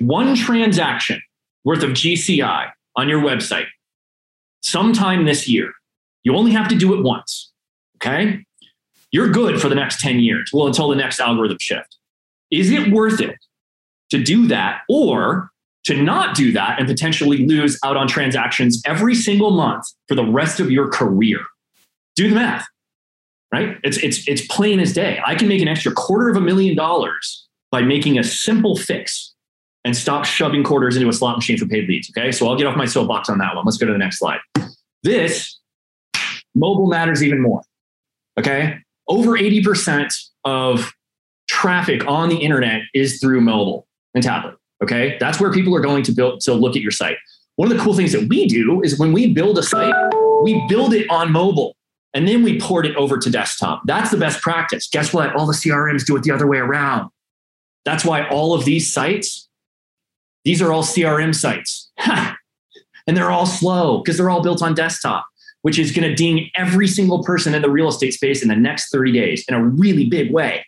one 0.00 0.34
transaction 0.36 1.20
worth 1.64 1.82
of 1.82 1.90
GCI 1.90 2.70
on 2.96 3.08
your 3.08 3.20
website 3.20 3.66
sometime 4.62 5.24
this 5.24 5.48
year. 5.48 5.72
You 6.24 6.34
only 6.34 6.52
have 6.52 6.68
to 6.68 6.76
do 6.76 6.94
it 6.94 7.02
once. 7.02 7.52
Okay. 7.96 8.44
You're 9.10 9.30
good 9.30 9.60
for 9.60 9.68
the 9.68 9.74
next 9.74 10.00
10 10.00 10.20
years. 10.20 10.50
Well, 10.52 10.66
until 10.66 10.88
the 10.88 10.96
next 10.96 11.20
algorithm 11.20 11.58
shift. 11.60 11.96
Is 12.50 12.70
it 12.70 12.92
worth 12.92 13.20
it 13.20 13.36
to 14.10 14.22
do 14.22 14.46
that 14.48 14.80
or 14.88 15.50
to 15.84 16.02
not 16.02 16.34
do 16.34 16.52
that 16.52 16.78
and 16.78 16.86
potentially 16.86 17.46
lose 17.46 17.78
out 17.84 17.96
on 17.96 18.08
transactions 18.08 18.82
every 18.86 19.14
single 19.14 19.50
month 19.50 19.86
for 20.08 20.14
the 20.14 20.24
rest 20.24 20.60
of 20.60 20.70
your 20.70 20.88
career? 20.88 21.40
Do 22.16 22.28
the 22.28 22.34
math, 22.34 22.66
right? 23.52 23.78
It's, 23.84 23.98
it's, 23.98 24.26
it's 24.26 24.46
plain 24.46 24.80
as 24.80 24.92
day. 24.92 25.20
I 25.24 25.34
can 25.34 25.48
make 25.48 25.62
an 25.62 25.68
extra 25.68 25.92
quarter 25.92 26.28
of 26.28 26.36
a 26.36 26.40
million 26.40 26.74
dollars 26.76 27.46
by 27.70 27.82
making 27.82 28.18
a 28.18 28.24
simple 28.24 28.76
fix 28.76 29.34
and 29.84 29.96
stop 29.96 30.24
shoving 30.24 30.64
quarters 30.64 30.96
into 30.96 31.08
a 31.08 31.12
slot 31.12 31.36
machine 31.36 31.56
for 31.56 31.66
paid 31.66 31.88
leads. 31.88 32.10
Okay. 32.10 32.32
So 32.32 32.48
I'll 32.48 32.56
get 32.56 32.66
off 32.66 32.76
my 32.76 32.84
soapbox 32.84 33.28
on 33.28 33.38
that 33.38 33.54
one. 33.54 33.64
Let's 33.64 33.78
go 33.78 33.86
to 33.86 33.92
the 33.92 33.98
next 33.98 34.18
slide. 34.18 34.40
This 35.02 35.58
mobile 36.54 36.88
matters 36.88 37.22
even 37.22 37.40
more. 37.40 37.62
Okay. 38.38 38.78
Over 39.08 39.32
80% 39.32 40.12
of 40.44 40.92
traffic 41.48 42.06
on 42.06 42.28
the 42.28 42.36
internet 42.36 42.82
is 42.94 43.20
through 43.20 43.40
mobile 43.40 43.86
and 44.14 44.22
tablet. 44.22 44.56
Okay. 44.82 45.16
That's 45.18 45.40
where 45.40 45.52
people 45.52 45.74
are 45.74 45.80
going 45.80 46.04
to 46.04 46.12
build 46.12 46.40
to 46.42 46.54
look 46.54 46.76
at 46.76 46.82
your 46.82 46.90
site. 46.90 47.16
One 47.56 47.70
of 47.70 47.76
the 47.76 47.82
cool 47.82 47.94
things 47.94 48.12
that 48.12 48.28
we 48.28 48.46
do 48.46 48.82
is 48.82 48.98
when 48.98 49.12
we 49.12 49.32
build 49.32 49.58
a 49.58 49.62
site, 49.62 49.94
we 50.44 50.64
build 50.68 50.94
it 50.94 51.08
on 51.10 51.32
mobile 51.32 51.74
and 52.14 52.28
then 52.28 52.42
we 52.42 52.60
port 52.60 52.86
it 52.86 52.94
over 52.96 53.18
to 53.18 53.30
desktop. 53.30 53.82
That's 53.86 54.10
the 54.10 54.16
best 54.16 54.40
practice. 54.40 54.88
Guess 54.88 55.12
what? 55.12 55.34
All 55.34 55.46
the 55.46 55.52
CRMs 55.52 56.04
do 56.04 56.16
it 56.16 56.22
the 56.22 56.30
other 56.30 56.46
way 56.46 56.58
around. 56.58 57.10
That's 57.84 58.04
why 58.04 58.28
all 58.28 58.54
of 58.54 58.64
these 58.64 58.92
sites 58.92 59.48
these 60.48 60.62
are 60.62 60.72
all 60.72 60.82
CRM 60.82 61.34
sites. 61.34 61.90
and 61.98 63.14
they're 63.14 63.30
all 63.30 63.44
slow 63.44 63.98
because 63.98 64.16
they're 64.16 64.30
all 64.30 64.42
built 64.42 64.62
on 64.62 64.72
desktop, 64.72 65.26
which 65.68 65.78
is 65.78 65.92
going 65.92 66.08
to 66.08 66.14
ding 66.14 66.50
every 66.54 66.88
single 66.88 67.22
person 67.22 67.54
in 67.54 67.60
the 67.60 67.68
real 67.68 67.88
estate 67.88 68.14
space 68.14 68.40
in 68.40 68.48
the 68.48 68.56
next 68.56 68.88
30 68.88 69.12
days 69.12 69.44
in 69.48 69.54
a 69.54 69.62
really 69.62 70.06
big 70.08 70.32
way, 70.32 70.64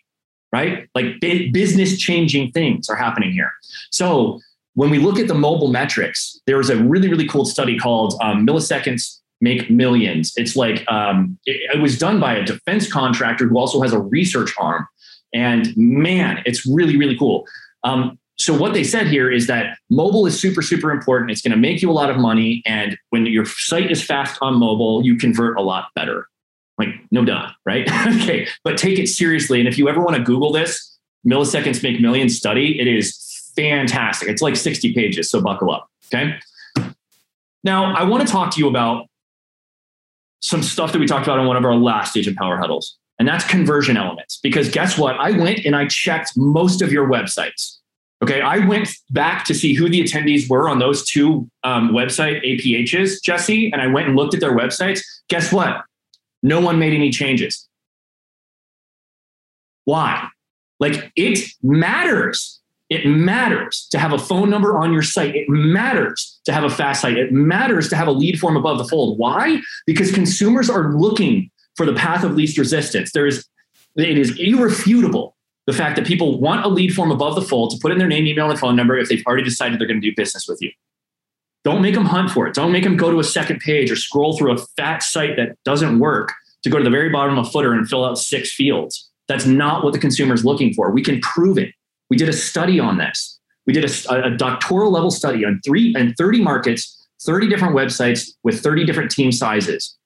right? 0.52 0.90
Like 0.94 1.18
business 1.20 1.96
changing 1.96 2.52
things 2.52 2.90
are 2.90 2.96
happening 2.96 3.32
here. 3.32 3.50
So 3.90 4.40
when 4.74 4.90
we 4.90 4.98
look 4.98 5.18
at 5.18 5.26
the 5.26 5.32
mobile 5.32 5.68
metrics, 5.68 6.38
there 6.46 6.58
was 6.58 6.68
a 6.68 6.76
really, 6.76 7.08
really 7.08 7.26
cool 7.26 7.46
study 7.46 7.78
called 7.78 8.12
um, 8.20 8.46
Milliseconds 8.46 9.20
make 9.40 9.70
millions. 9.70 10.34
It's 10.36 10.54
like 10.54 10.84
um, 10.92 11.38
it, 11.46 11.76
it 11.76 11.80
was 11.80 11.98
done 11.98 12.20
by 12.20 12.34
a 12.34 12.44
defense 12.44 12.92
contractor 12.92 13.48
who 13.48 13.56
also 13.58 13.80
has 13.80 13.94
a 13.94 14.00
research 14.00 14.52
arm. 14.58 14.86
And 15.32 15.74
man, 15.78 16.42
it's 16.44 16.66
really, 16.66 16.98
really 16.98 17.16
cool. 17.16 17.46
Um, 17.84 18.18
so 18.40 18.56
what 18.56 18.72
they 18.72 18.84
said 18.84 19.06
here 19.08 19.30
is 19.30 19.46
that 19.48 19.76
mobile 19.90 20.24
is 20.24 20.40
super, 20.40 20.62
super 20.62 20.90
important. 20.90 21.30
It's 21.30 21.42
going 21.42 21.50
to 21.52 21.58
make 21.58 21.82
you 21.82 21.90
a 21.90 21.92
lot 21.92 22.08
of 22.08 22.16
money. 22.16 22.62
And 22.64 22.96
when 23.10 23.26
your 23.26 23.44
site 23.44 23.90
is 23.90 24.02
fast 24.02 24.38
on 24.40 24.58
mobile, 24.58 25.04
you 25.04 25.18
convert 25.18 25.58
a 25.58 25.60
lot 25.60 25.88
better. 25.94 26.26
Like, 26.78 26.88
no 27.10 27.22
duh, 27.22 27.50
right? 27.66 27.86
okay. 28.22 28.48
But 28.64 28.78
take 28.78 28.98
it 28.98 29.08
seriously. 29.08 29.60
And 29.60 29.68
if 29.68 29.76
you 29.76 29.90
ever 29.90 30.00
want 30.00 30.16
to 30.16 30.22
Google 30.22 30.52
this, 30.52 30.98
milliseconds 31.28 31.82
make 31.82 32.00
millions 32.00 32.34
study, 32.34 32.80
it 32.80 32.86
is 32.86 33.52
fantastic. 33.54 34.30
It's 34.30 34.40
like 34.40 34.56
60 34.56 34.94
pages. 34.94 35.28
So 35.28 35.42
buckle 35.42 35.70
up. 35.70 35.90
Okay. 36.06 36.38
Now, 37.62 37.92
I 37.92 38.04
want 38.04 38.26
to 38.26 38.32
talk 38.32 38.54
to 38.54 38.58
you 38.58 38.68
about 38.68 39.06
some 40.40 40.62
stuff 40.62 40.92
that 40.92 40.98
we 40.98 41.06
talked 41.06 41.26
about 41.26 41.38
in 41.40 41.46
one 41.46 41.58
of 41.58 41.66
our 41.66 41.74
last 41.74 42.16
Agent 42.16 42.38
Power 42.38 42.56
Huddles, 42.56 42.96
and 43.18 43.28
that's 43.28 43.44
conversion 43.44 43.98
elements. 43.98 44.40
Because 44.42 44.70
guess 44.70 44.96
what? 44.96 45.20
I 45.20 45.32
went 45.32 45.66
and 45.66 45.76
I 45.76 45.86
checked 45.88 46.32
most 46.38 46.80
of 46.80 46.90
your 46.90 47.06
websites. 47.06 47.79
Okay, 48.22 48.42
I 48.42 48.58
went 48.66 48.90
back 49.10 49.44
to 49.46 49.54
see 49.54 49.72
who 49.72 49.88
the 49.88 50.02
attendees 50.02 50.48
were 50.48 50.68
on 50.68 50.78
those 50.78 51.06
two 51.06 51.50
um, 51.64 51.90
website 51.90 52.44
APHs, 52.44 53.22
Jesse, 53.22 53.72
and 53.72 53.80
I 53.80 53.86
went 53.86 54.08
and 54.08 54.16
looked 54.16 54.34
at 54.34 54.40
their 54.40 54.54
websites. 54.54 55.00
Guess 55.28 55.52
what? 55.52 55.84
No 56.42 56.60
one 56.60 56.78
made 56.78 56.92
any 56.92 57.10
changes. 57.10 57.66
Why? 59.84 60.28
Like 60.80 61.10
it 61.16 61.38
matters. 61.62 62.60
It 62.90 63.06
matters 63.06 63.88
to 63.92 63.98
have 63.98 64.12
a 64.12 64.18
phone 64.18 64.50
number 64.50 64.76
on 64.76 64.92
your 64.92 65.02
site. 65.02 65.34
It 65.34 65.48
matters 65.48 66.40
to 66.44 66.52
have 66.52 66.64
a 66.64 66.70
fast 66.70 67.02
site. 67.02 67.16
It 67.16 67.32
matters 67.32 67.88
to 67.90 67.96
have 67.96 68.08
a 68.08 68.12
lead 68.12 68.38
form 68.38 68.56
above 68.56 68.78
the 68.78 68.84
fold. 68.84 69.18
Why? 69.18 69.60
Because 69.86 70.12
consumers 70.12 70.68
are 70.68 70.92
looking 70.92 71.50
for 71.76 71.86
the 71.86 71.94
path 71.94 72.24
of 72.24 72.34
least 72.34 72.58
resistance. 72.58 73.12
There 73.12 73.26
is, 73.26 73.46
it 73.96 74.18
is 74.18 74.36
irrefutable 74.38 75.36
the 75.70 75.76
fact 75.76 75.94
that 75.94 76.04
people 76.04 76.40
want 76.40 76.64
a 76.64 76.68
lead 76.68 76.92
form 76.92 77.12
above 77.12 77.36
the 77.36 77.42
fold 77.42 77.70
to 77.70 77.78
put 77.78 77.92
in 77.92 77.98
their 77.98 78.08
name, 78.08 78.26
email, 78.26 78.50
and 78.50 78.58
phone 78.58 78.74
number 78.74 78.98
if 78.98 79.08
they've 79.08 79.24
already 79.24 79.44
decided 79.44 79.78
they're 79.78 79.86
going 79.86 80.00
to 80.00 80.10
do 80.10 80.12
business 80.16 80.48
with 80.48 80.60
you. 80.60 80.72
Don't 81.62 81.80
make 81.80 81.94
them 81.94 82.06
hunt 82.06 82.32
for 82.32 82.48
it. 82.48 82.54
Don't 82.54 82.72
make 82.72 82.82
them 82.82 82.96
go 82.96 83.08
to 83.12 83.20
a 83.20 83.24
second 83.24 83.60
page 83.60 83.88
or 83.88 83.94
scroll 83.94 84.36
through 84.36 84.52
a 84.52 84.58
fat 84.76 85.00
site 85.04 85.36
that 85.36 85.56
doesn't 85.64 86.00
work 86.00 86.32
to 86.64 86.70
go 86.70 86.78
to 86.78 86.82
the 86.82 86.90
very 86.90 87.08
bottom 87.08 87.38
of 87.38 87.46
a 87.46 87.50
footer 87.50 87.72
and 87.72 87.88
fill 87.88 88.04
out 88.04 88.18
six 88.18 88.52
fields. 88.52 89.08
That's 89.28 89.46
not 89.46 89.84
what 89.84 89.92
the 89.92 90.00
consumer 90.00 90.34
is 90.34 90.44
looking 90.44 90.74
for. 90.74 90.90
We 90.90 91.04
can 91.04 91.20
prove 91.20 91.56
it. 91.56 91.72
We 92.08 92.16
did 92.16 92.28
a 92.28 92.32
study 92.32 92.80
on 92.80 92.98
this. 92.98 93.38
We 93.64 93.72
did 93.72 93.84
a, 93.84 94.24
a 94.24 94.30
doctoral 94.36 94.90
level 94.90 95.12
study 95.12 95.44
on 95.44 95.60
three 95.64 95.94
and 95.96 96.16
30 96.16 96.42
markets, 96.42 97.06
30 97.22 97.48
different 97.48 97.76
websites 97.76 98.30
with 98.42 98.60
30 98.60 98.84
different 98.86 99.12
team 99.12 99.30
sizes. 99.30 99.96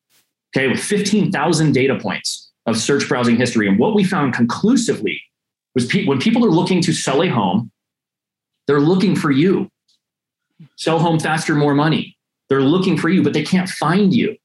Okay, 0.55 0.69
with 0.69 0.81
15,000 0.81 1.73
data 1.73 1.99
points 1.99 2.51
of 2.67 2.77
search 2.77 3.09
browsing 3.09 3.37
history. 3.37 3.67
And 3.67 3.79
what 3.79 3.95
we 3.95 4.05
found 4.05 4.35
conclusively 4.35 5.23
was 5.75 5.87
pe- 5.87 6.07
when 6.07 6.21
people 6.21 6.45
are 6.45 6.51
looking 6.51 6.81
to 6.83 6.93
sell 6.93 7.23
a 7.23 7.29
home, 7.29 7.71
they're 8.67 8.81
looking 8.81 9.17
for 9.17 9.31
you. 9.31 9.71
Sell 10.77 10.99
home 10.99 11.19
faster, 11.19 11.55
more 11.55 11.75
money. 11.75 12.17
They're 12.49 12.63
looking 12.63 12.97
for 12.97 13.09
you, 13.09 13.23
but 13.23 13.33
they 13.33 13.43
can't 13.43 13.69
find 13.69 14.15
you 14.15 14.37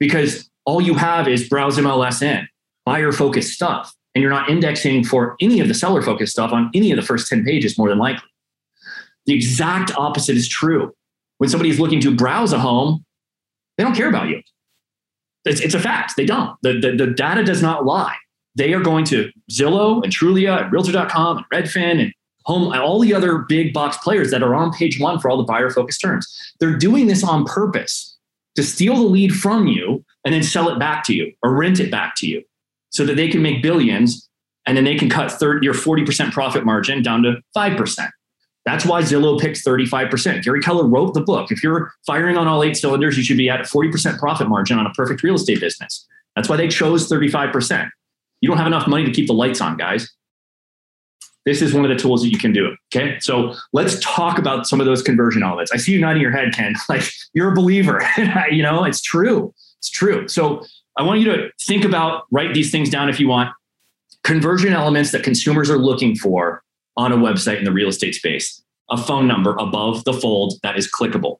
because 0.00 0.50
all 0.64 0.80
you 0.80 0.94
have 0.94 1.28
is 1.28 1.48
browse 1.48 1.78
MLSN, 1.78 2.46
buyer 2.84 3.12
focused 3.12 3.52
stuff, 3.52 3.94
and 4.14 4.22
you're 4.22 4.30
not 4.30 4.48
indexing 4.48 5.04
for 5.04 5.36
any 5.40 5.60
of 5.60 5.68
the 5.68 5.74
seller 5.74 6.02
focused 6.02 6.32
stuff 6.32 6.52
on 6.52 6.70
any 6.74 6.90
of 6.90 6.96
the 6.96 7.02
first 7.02 7.28
10 7.28 7.44
pages, 7.44 7.78
more 7.78 7.88
than 7.88 7.98
likely. 7.98 8.28
The 9.26 9.34
exact 9.34 9.96
opposite 9.96 10.36
is 10.36 10.48
true. 10.48 10.92
When 11.38 11.48
somebody's 11.50 11.80
looking 11.80 12.00
to 12.00 12.14
browse 12.14 12.52
a 12.52 12.58
home, 12.58 13.04
they 13.76 13.84
don't 13.84 13.94
care 13.94 14.08
about 14.08 14.28
you. 14.28 14.42
It's, 15.44 15.60
it's 15.60 15.74
a 15.74 15.80
fact. 15.80 16.14
They 16.16 16.24
don't. 16.24 16.56
The, 16.62 16.78
the, 16.80 17.06
the 17.06 17.12
data 17.12 17.44
does 17.44 17.60
not 17.60 17.84
lie 17.84 18.16
they 18.54 18.72
are 18.72 18.80
going 18.80 19.04
to 19.06 19.30
Zillow 19.50 20.02
and 20.02 20.12
Trulia 20.12 20.62
and 20.62 20.72
Realtor.com 20.72 21.38
and 21.38 21.46
Redfin 21.52 22.00
and 22.00 22.12
Home 22.46 22.72
and 22.72 22.80
all 22.80 23.00
the 23.00 23.14
other 23.14 23.38
big 23.38 23.72
box 23.72 23.96
players 23.98 24.30
that 24.30 24.42
are 24.42 24.54
on 24.54 24.72
page 24.72 25.00
one 25.00 25.18
for 25.18 25.30
all 25.30 25.38
the 25.38 25.44
buyer 25.44 25.70
focused 25.70 26.00
terms. 26.00 26.54
They're 26.60 26.76
doing 26.76 27.06
this 27.06 27.24
on 27.24 27.44
purpose 27.44 28.16
to 28.56 28.62
steal 28.62 28.96
the 28.96 29.02
lead 29.02 29.34
from 29.34 29.66
you 29.66 30.04
and 30.24 30.34
then 30.34 30.42
sell 30.42 30.68
it 30.68 30.78
back 30.78 31.04
to 31.04 31.14
you 31.14 31.32
or 31.42 31.54
rent 31.54 31.80
it 31.80 31.90
back 31.90 32.14
to 32.16 32.26
you 32.26 32.42
so 32.90 33.04
that 33.06 33.16
they 33.16 33.28
can 33.28 33.42
make 33.42 33.62
billions 33.62 34.28
and 34.66 34.76
then 34.76 34.84
they 34.84 34.94
can 34.94 35.08
cut 35.08 35.32
30 35.32 35.66
or 35.68 35.72
40% 35.72 36.32
profit 36.32 36.64
margin 36.64 37.02
down 37.02 37.22
to 37.22 37.36
5%. 37.56 38.10
That's 38.64 38.86
why 38.86 39.02
Zillow 39.02 39.38
picks 39.38 39.62
35%. 39.62 40.42
Gary 40.42 40.62
Keller 40.62 40.86
wrote 40.86 41.12
the 41.12 41.20
book. 41.20 41.50
If 41.50 41.62
you're 41.62 41.92
firing 42.06 42.38
on 42.38 42.46
all 42.46 42.62
eight 42.62 42.76
cylinders, 42.76 43.16
you 43.16 43.22
should 43.22 43.36
be 43.36 43.50
at 43.50 43.60
a 43.60 43.64
40% 43.64 44.18
profit 44.18 44.48
margin 44.48 44.78
on 44.78 44.86
a 44.86 44.90
perfect 44.90 45.22
real 45.22 45.34
estate 45.34 45.60
business. 45.60 46.06
That's 46.34 46.48
why 46.48 46.56
they 46.56 46.68
chose 46.68 47.08
35%. 47.10 47.90
You 48.44 48.48
don't 48.48 48.58
have 48.58 48.66
enough 48.66 48.86
money 48.86 49.06
to 49.06 49.10
keep 49.10 49.26
the 49.26 49.32
lights 49.32 49.62
on, 49.62 49.78
guys. 49.78 50.12
This 51.46 51.62
is 51.62 51.72
one 51.72 51.82
of 51.82 51.88
the 51.88 51.96
tools 51.96 52.20
that 52.20 52.28
you 52.28 52.36
can 52.36 52.52
do. 52.52 52.76
Okay. 52.94 53.18
So 53.20 53.54
let's 53.72 53.98
talk 54.00 54.36
about 54.38 54.66
some 54.66 54.80
of 54.80 54.86
those 54.86 55.00
conversion 55.00 55.42
elements. 55.42 55.72
I 55.72 55.78
see 55.78 55.92
you 55.92 56.00
nodding 56.02 56.20
your 56.20 56.30
head, 56.30 56.52
Ken. 56.52 56.74
Like 56.90 57.04
you're 57.32 57.50
a 57.50 57.54
believer. 57.54 58.06
you 58.50 58.62
know, 58.62 58.84
it's 58.84 59.00
true. 59.00 59.54
It's 59.78 59.88
true. 59.88 60.28
So 60.28 60.62
I 60.98 61.02
want 61.02 61.20
you 61.20 61.32
to 61.32 61.48
think 61.62 61.86
about, 61.86 62.24
write 62.30 62.52
these 62.52 62.70
things 62.70 62.90
down 62.90 63.08
if 63.08 63.18
you 63.18 63.28
want. 63.28 63.50
Conversion 64.24 64.74
elements 64.74 65.10
that 65.12 65.22
consumers 65.22 65.70
are 65.70 65.78
looking 65.78 66.14
for 66.14 66.62
on 66.98 67.12
a 67.12 67.16
website 67.16 67.56
in 67.56 67.64
the 67.64 67.72
real 67.72 67.88
estate 67.88 68.14
space. 68.14 68.62
A 68.90 68.98
phone 68.98 69.26
number 69.26 69.56
above 69.58 70.04
the 70.04 70.12
fold 70.12 70.60
that 70.62 70.76
is 70.76 70.86
clickable. 70.86 71.38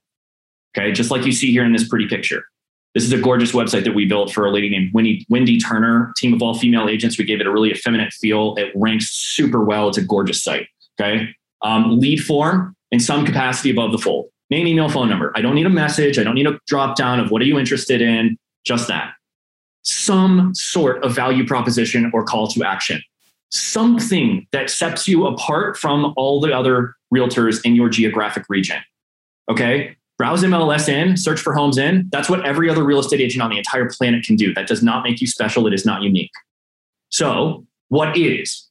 Okay. 0.75 0.91
Just 0.91 1.11
like 1.11 1.27
you 1.27 1.33
see 1.33 1.53
here 1.53 1.67
in 1.67 1.75
this 1.75 1.87
pretty 1.87 2.09
picture. 2.09 2.47
This 2.95 3.03
is 3.03 3.13
a 3.13 3.19
gorgeous 3.19 3.51
website 3.51 3.83
that 3.85 3.95
we 3.95 4.05
built 4.05 4.33
for 4.33 4.47
a 4.47 4.53
lady 4.53 4.71
named 4.71 4.95
Wendy, 4.95 5.27
Wendy 5.29 5.59
Turner, 5.59 6.13
team 6.17 6.33
of 6.33 6.41
all 6.41 6.55
female 6.55 6.89
agents. 6.89 7.19
We 7.19 7.25
gave 7.25 7.41
it 7.41 7.47
a 7.47 7.51
really 7.51 7.73
effeminate 7.73 8.13
feel. 8.13 8.55
It 8.55 8.71
ranks 8.77 9.11
super 9.11 9.65
well. 9.65 9.89
It's 9.89 9.99
a 9.99 10.05
gorgeous 10.05 10.43
site. 10.43 10.69
Okay. 11.01 11.35
Um, 11.63 11.99
lead 11.99 12.23
form 12.23 12.77
in 12.93 13.01
some 13.01 13.27
capacity 13.27 13.71
above 13.71 13.91
the 13.91 13.99
fold. 13.99 14.27
Name, 14.49 14.69
email, 14.69 14.89
phone 14.89 15.09
number. 15.09 15.33
I 15.35 15.41
don't 15.41 15.57
need 15.57 15.67
a 15.67 15.71
message. 15.71 16.19
I 16.19 16.23
don't 16.23 16.37
need 16.37 16.47
a 16.47 16.61
drop 16.69 16.97
down 16.97 17.19
of 17.19 17.33
what 17.33 17.43
are 17.43 17.47
you 17.47 17.59
interested 17.59 18.01
in? 18.01 18.39
Just 18.65 18.87
that. 18.87 19.15
Some 19.83 20.55
sort 20.55 21.03
of 21.03 21.15
value 21.15 21.45
proposition 21.45 22.11
or 22.15 22.23
call 22.23 22.47
to 22.49 22.63
action. 22.63 23.03
Something 23.51 24.47
that 24.53 24.71
sets 24.71 25.09
you 25.09 25.27
apart 25.27 25.77
from 25.77 26.15
all 26.17 26.41
the 26.41 26.57
other 26.57 26.95
realtors 27.13 27.61
in 27.65 27.75
your 27.75 27.89
geographic 27.89 28.45
region. 28.49 28.79
Okay 29.51 29.97
browse 30.19 30.43
mm-hmm. 30.43 30.55
MLS 30.55 30.89
in, 30.89 31.17
search 31.17 31.41
for 31.41 31.55
homes 31.55 31.79
in. 31.79 32.09
That's 32.11 32.29
what 32.29 32.45
every 32.47 32.71
other 32.71 32.85
real 32.85 32.99
estate 32.99 33.21
agent 33.21 33.43
on 33.43 33.51
the 33.51 33.59
entire 33.59 33.89
planet 33.89 34.25
can 34.25 34.37
do. 34.37 34.55
That 34.55 34.67
does 34.67 34.83
not 34.83 35.05
make 35.05 35.21
you 35.21 35.27
special. 35.27 35.67
It 35.67 35.75
is 35.75 35.85
not 35.85 36.03
unique. 36.03 36.31
So, 37.11 37.67
what 37.89 38.17
is? 38.17 38.69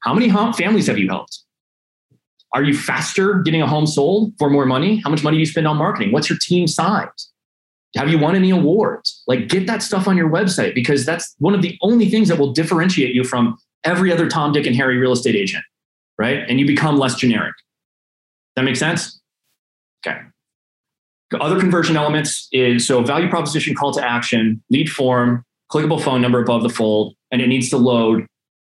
How 0.00 0.14
many 0.14 0.30
families 0.30 0.86
have 0.88 0.98
you 0.98 1.08
helped? 1.08 1.38
Are 2.54 2.62
you 2.62 2.74
faster 2.74 3.34
getting 3.40 3.62
a 3.62 3.66
home 3.66 3.86
sold 3.86 4.34
for 4.38 4.50
more 4.50 4.66
money? 4.66 5.00
How 5.02 5.10
much 5.10 5.22
money 5.22 5.36
do 5.36 5.40
you 5.40 5.46
spend 5.46 5.66
on 5.66 5.76
marketing? 5.76 6.12
What's 6.12 6.28
your 6.28 6.38
team 6.40 6.66
size? 6.66 7.30
Have 7.96 8.08
you 8.08 8.18
won 8.18 8.34
any 8.34 8.50
awards? 8.50 9.22
Like, 9.26 9.48
get 9.48 9.66
that 9.66 9.82
stuff 9.82 10.08
on 10.08 10.16
your 10.16 10.28
website 10.28 10.74
because 10.74 11.04
that's 11.04 11.34
one 11.38 11.54
of 11.54 11.62
the 11.62 11.78
only 11.82 12.08
things 12.08 12.28
that 12.28 12.38
will 12.38 12.52
differentiate 12.52 13.14
you 13.14 13.22
from 13.24 13.56
every 13.84 14.12
other 14.12 14.28
Tom, 14.28 14.52
Dick, 14.52 14.66
and 14.66 14.74
Harry 14.76 14.96
real 14.96 15.12
estate 15.12 15.36
agent, 15.36 15.64
right? 16.18 16.44
And 16.48 16.58
you 16.58 16.66
become 16.66 16.98
less 16.98 17.14
generic. 17.14 17.54
That 18.56 18.62
makes 18.62 18.78
sense? 18.78 19.20
Okay. 20.06 20.18
Other 21.40 21.58
conversion 21.58 21.96
elements 21.96 22.48
is 22.52 22.86
so 22.86 23.02
value 23.02 23.30
proposition, 23.30 23.74
call 23.74 23.92
to 23.92 24.04
action, 24.04 24.62
lead 24.70 24.90
form, 24.90 25.44
clickable 25.70 26.02
phone 26.02 26.20
number 26.20 26.42
above 26.42 26.62
the 26.62 26.68
fold, 26.68 27.14
and 27.30 27.40
it 27.40 27.46
needs 27.46 27.70
to 27.70 27.78
load 27.78 28.26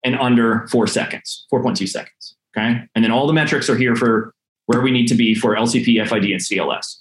in 0.03 0.15
under 0.15 0.67
four 0.69 0.87
seconds, 0.87 1.47
4.2 1.53 1.89
seconds. 1.89 2.37
Okay. 2.57 2.83
And 2.95 3.05
then 3.05 3.11
all 3.11 3.27
the 3.27 3.33
metrics 3.33 3.71
are 3.71 3.77
here 3.77 3.97
for 3.97 4.35
where 4.67 4.81
we 4.81 4.91
need 4.91 5.07
to 5.07 5.15
be 5.15 5.35
for 5.35 5.57
LCP, 5.57 6.07
FID, 6.07 6.25
and 6.25 6.41
CLS. 6.41 6.97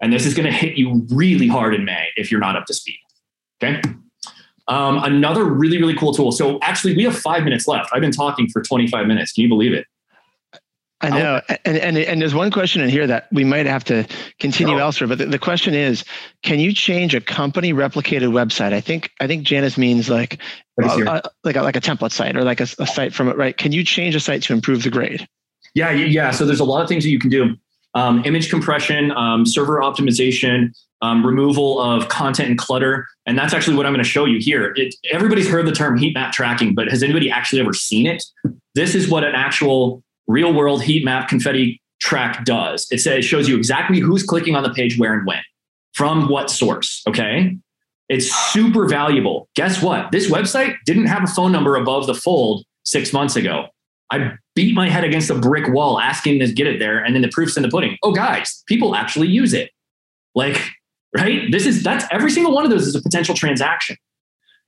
And 0.00 0.12
this 0.12 0.26
is 0.26 0.34
going 0.34 0.46
to 0.46 0.52
hit 0.52 0.76
you 0.76 1.06
really 1.10 1.48
hard 1.48 1.74
in 1.74 1.84
May 1.84 2.08
if 2.16 2.30
you're 2.30 2.40
not 2.40 2.56
up 2.56 2.66
to 2.66 2.74
speed. 2.74 2.98
Okay. 3.62 3.80
Um, 4.68 5.02
another 5.02 5.44
really, 5.44 5.78
really 5.78 5.96
cool 5.96 6.12
tool. 6.12 6.32
So 6.32 6.58
actually, 6.62 6.96
we 6.96 7.04
have 7.04 7.16
five 7.16 7.44
minutes 7.44 7.66
left. 7.66 7.90
I've 7.92 8.00
been 8.00 8.12
talking 8.12 8.48
for 8.48 8.62
25 8.62 9.06
minutes. 9.06 9.32
Can 9.32 9.42
you 9.42 9.48
believe 9.48 9.72
it? 9.72 9.86
I 11.02 11.08
know, 11.10 11.40
and, 11.64 11.76
and 11.76 11.98
and 11.98 12.22
there's 12.22 12.34
one 12.34 12.52
question 12.52 12.80
in 12.80 12.88
here 12.88 13.08
that 13.08 13.26
we 13.32 13.42
might 13.42 13.66
have 13.66 13.82
to 13.84 14.06
continue 14.38 14.76
no. 14.76 14.82
elsewhere. 14.82 15.08
But 15.08 15.18
the, 15.18 15.26
the, 15.26 15.38
question 15.38 15.74
is, 15.74 16.04
can 16.44 16.60
you 16.60 16.72
change 16.72 17.12
a 17.12 17.20
company 17.20 17.74
replicated 17.74 18.30
website? 18.30 18.72
I 18.72 18.80
think 18.80 19.10
I 19.20 19.26
think 19.26 19.42
Janice 19.42 19.76
means 19.76 20.08
like 20.08 20.38
uh, 20.80 21.20
like 21.42 21.56
a, 21.56 21.62
like 21.62 21.74
a 21.74 21.80
template 21.80 22.12
site 22.12 22.36
or 22.36 22.44
like 22.44 22.60
a, 22.60 22.68
a 22.78 22.86
site 22.86 23.12
from 23.12 23.28
it, 23.28 23.36
right? 23.36 23.56
Can 23.56 23.72
you 23.72 23.84
change 23.84 24.14
a 24.14 24.20
site 24.20 24.44
to 24.44 24.52
improve 24.52 24.84
the 24.84 24.90
grade? 24.90 25.26
Yeah, 25.74 25.90
yeah. 25.90 26.30
So 26.30 26.46
there's 26.46 26.60
a 26.60 26.64
lot 26.64 26.82
of 26.82 26.88
things 26.88 27.02
that 27.02 27.10
you 27.10 27.18
can 27.18 27.30
do: 27.30 27.56
um, 27.94 28.22
image 28.24 28.48
compression, 28.48 29.10
um, 29.10 29.44
server 29.44 29.80
optimization, 29.80 30.70
um, 31.00 31.26
removal 31.26 31.80
of 31.80 32.08
content 32.10 32.48
and 32.48 32.58
clutter, 32.58 33.08
and 33.26 33.36
that's 33.36 33.52
actually 33.52 33.76
what 33.76 33.86
I'm 33.86 33.92
going 33.92 34.04
to 34.04 34.08
show 34.08 34.24
you 34.24 34.38
here. 34.40 34.72
It, 34.76 34.94
everybody's 35.10 35.48
heard 35.48 35.66
the 35.66 35.72
term 35.72 35.98
heat 35.98 36.14
map 36.14 36.32
tracking, 36.32 36.76
but 36.76 36.88
has 36.90 37.02
anybody 37.02 37.28
actually 37.28 37.60
ever 37.60 37.72
seen 37.72 38.06
it? 38.06 38.22
This 38.76 38.94
is 38.94 39.08
what 39.08 39.24
an 39.24 39.34
actual 39.34 40.04
real 40.26 40.52
world 40.52 40.82
heat 40.82 41.04
map 41.04 41.28
confetti 41.28 41.80
track 42.00 42.44
does. 42.44 42.86
It 42.90 42.98
says 42.98 43.24
shows 43.24 43.48
you 43.48 43.56
exactly 43.56 44.00
who's 44.00 44.22
clicking 44.22 44.56
on 44.56 44.62
the 44.62 44.70
page 44.70 44.98
where 44.98 45.14
and 45.14 45.26
when. 45.26 45.42
from 45.94 46.28
what 46.28 46.50
source? 46.50 47.02
Okay. 47.06 47.56
It's 48.08 48.30
super 48.52 48.86
valuable. 48.86 49.48
Guess 49.54 49.82
what? 49.82 50.10
This 50.10 50.30
website 50.30 50.76
didn't 50.84 51.06
have 51.06 51.22
a 51.22 51.26
phone 51.26 51.52
number 51.52 51.76
above 51.76 52.06
the 52.06 52.14
fold 52.14 52.64
six 52.84 53.12
months 53.12 53.36
ago. 53.36 53.68
I 54.10 54.32
beat 54.54 54.74
my 54.74 54.88
head 54.90 55.04
against 55.04 55.30
a 55.30 55.34
brick 55.34 55.72
wall 55.72 55.98
asking 55.98 56.40
to 56.40 56.52
get 56.52 56.66
it 56.66 56.78
there. 56.78 56.98
And 56.98 57.14
then 57.14 57.22
the 57.22 57.28
proof's 57.28 57.56
in 57.56 57.62
the 57.62 57.70
pudding. 57.70 57.96
Oh, 58.02 58.12
guys, 58.12 58.62
people 58.66 58.94
actually 58.94 59.28
use 59.28 59.54
it. 59.54 59.70
Like, 60.34 60.60
right? 61.16 61.50
This 61.50 61.66
is 61.66 61.82
that's 61.82 62.04
every 62.10 62.30
single 62.30 62.54
one 62.54 62.64
of 62.64 62.70
those 62.70 62.86
is 62.86 62.94
a 62.94 63.02
potential 63.02 63.34
transaction. 63.34 63.96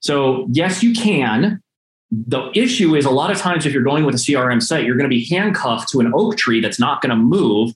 So, 0.00 0.46
yes, 0.50 0.82
you 0.82 0.94
can. 0.94 1.60
The 2.10 2.50
issue 2.54 2.94
is 2.94 3.04
a 3.04 3.10
lot 3.10 3.30
of 3.30 3.38
times 3.38 3.66
if 3.66 3.72
you're 3.72 3.82
going 3.82 4.04
with 4.04 4.14
a 4.14 4.18
CRM 4.18 4.62
site, 4.62 4.84
you're 4.84 4.96
going 4.96 5.08
to 5.10 5.14
be 5.14 5.24
handcuffed 5.24 5.88
to 5.90 6.00
an 6.00 6.12
oak 6.14 6.36
tree 6.36 6.60
that's 6.60 6.78
not 6.78 7.02
going 7.02 7.10
to 7.10 7.16
move 7.16 7.72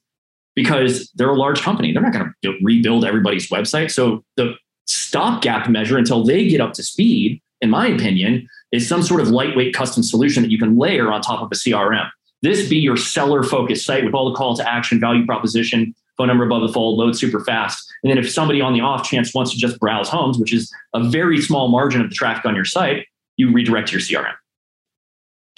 because 0.54 1.10
they're 1.14 1.30
a 1.30 1.36
large 1.36 1.60
company. 1.60 1.92
They're 1.92 2.02
not 2.02 2.12
going 2.12 2.32
to 2.42 2.58
rebuild 2.62 3.04
everybody's 3.04 3.48
website. 3.48 3.90
So, 3.90 4.24
the 4.36 4.54
stopgap 4.86 5.68
measure 5.68 5.98
until 5.98 6.24
they 6.24 6.48
get 6.48 6.60
up 6.60 6.72
to 6.74 6.82
speed, 6.82 7.40
in 7.60 7.70
my 7.70 7.86
opinion, 7.88 8.48
is 8.72 8.88
some 8.88 9.02
sort 9.02 9.20
of 9.20 9.28
lightweight 9.28 9.74
custom 9.74 10.02
solution 10.02 10.42
that 10.42 10.50
you 10.50 10.58
can 10.58 10.78
layer 10.78 11.12
on 11.12 11.20
top 11.20 11.42
of 11.42 11.48
a 11.52 11.54
CRM. 11.54 12.08
This 12.42 12.68
be 12.68 12.76
your 12.76 12.96
seller 12.96 13.42
focused 13.42 13.84
site 13.84 14.04
with 14.04 14.14
all 14.14 14.30
the 14.30 14.36
call 14.36 14.56
to 14.56 14.68
action, 14.68 15.00
value 15.00 15.26
proposition, 15.26 15.94
phone 16.16 16.28
number 16.28 16.44
above 16.44 16.62
the 16.62 16.72
fold, 16.72 16.98
load 16.98 17.16
super 17.16 17.44
fast. 17.44 17.90
And 18.02 18.10
then 18.10 18.18
if 18.18 18.30
somebody 18.30 18.60
on 18.60 18.72
the 18.72 18.80
off 18.80 19.08
chance 19.08 19.34
wants 19.34 19.52
to 19.52 19.58
just 19.58 19.78
browse 19.80 20.08
homes, 20.08 20.38
which 20.38 20.52
is 20.52 20.72
a 20.94 21.08
very 21.08 21.40
small 21.40 21.68
margin 21.68 22.00
of 22.00 22.10
the 22.10 22.14
traffic 22.14 22.44
on 22.44 22.54
your 22.54 22.64
site, 22.64 23.06
you 23.38 23.50
redirect 23.50 23.90
your 23.90 24.02
CRM. 24.02 24.34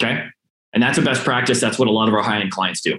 Okay. 0.01 0.27
And 0.73 0.81
that's 0.81 0.97
a 0.97 1.01
best 1.01 1.25
practice. 1.25 1.59
That's 1.59 1.77
what 1.77 1.89
a 1.89 1.91
lot 1.91 2.07
of 2.07 2.13
our 2.13 2.21
high 2.21 2.39
end 2.39 2.51
clients 2.51 2.79
do. 2.79 2.97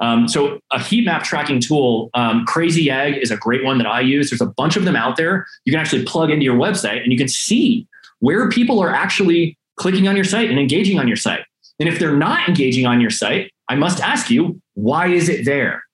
Um, 0.00 0.28
so 0.28 0.58
a 0.72 0.82
heat 0.82 1.06
map 1.06 1.22
tracking 1.22 1.60
tool, 1.60 2.10
um, 2.14 2.44
Crazy 2.44 2.90
Egg 2.90 3.16
is 3.16 3.30
a 3.30 3.36
great 3.36 3.64
one 3.64 3.78
that 3.78 3.86
I 3.86 4.00
use. 4.00 4.28
There's 4.28 4.42
a 4.42 4.46
bunch 4.46 4.76
of 4.76 4.84
them 4.84 4.96
out 4.96 5.16
there. 5.16 5.46
You 5.64 5.72
can 5.72 5.80
actually 5.80 6.04
plug 6.04 6.30
into 6.30 6.44
your 6.44 6.56
website 6.56 7.02
and 7.02 7.12
you 7.12 7.16
can 7.16 7.28
see 7.28 7.86
where 8.18 8.48
people 8.50 8.80
are 8.80 8.90
actually 8.90 9.56
clicking 9.76 10.08
on 10.08 10.16
your 10.16 10.24
site 10.24 10.50
and 10.50 10.58
engaging 10.58 10.98
on 10.98 11.08
your 11.08 11.16
site. 11.16 11.44
And 11.78 11.88
if 11.88 11.98
they're 11.98 12.16
not 12.16 12.48
engaging 12.48 12.86
on 12.86 13.00
your 13.00 13.10
site, 13.10 13.50
I 13.68 13.76
must 13.76 14.00
ask 14.00 14.30
you, 14.30 14.60
why 14.74 15.08
is 15.08 15.28
it 15.28 15.44
there? 15.44 15.84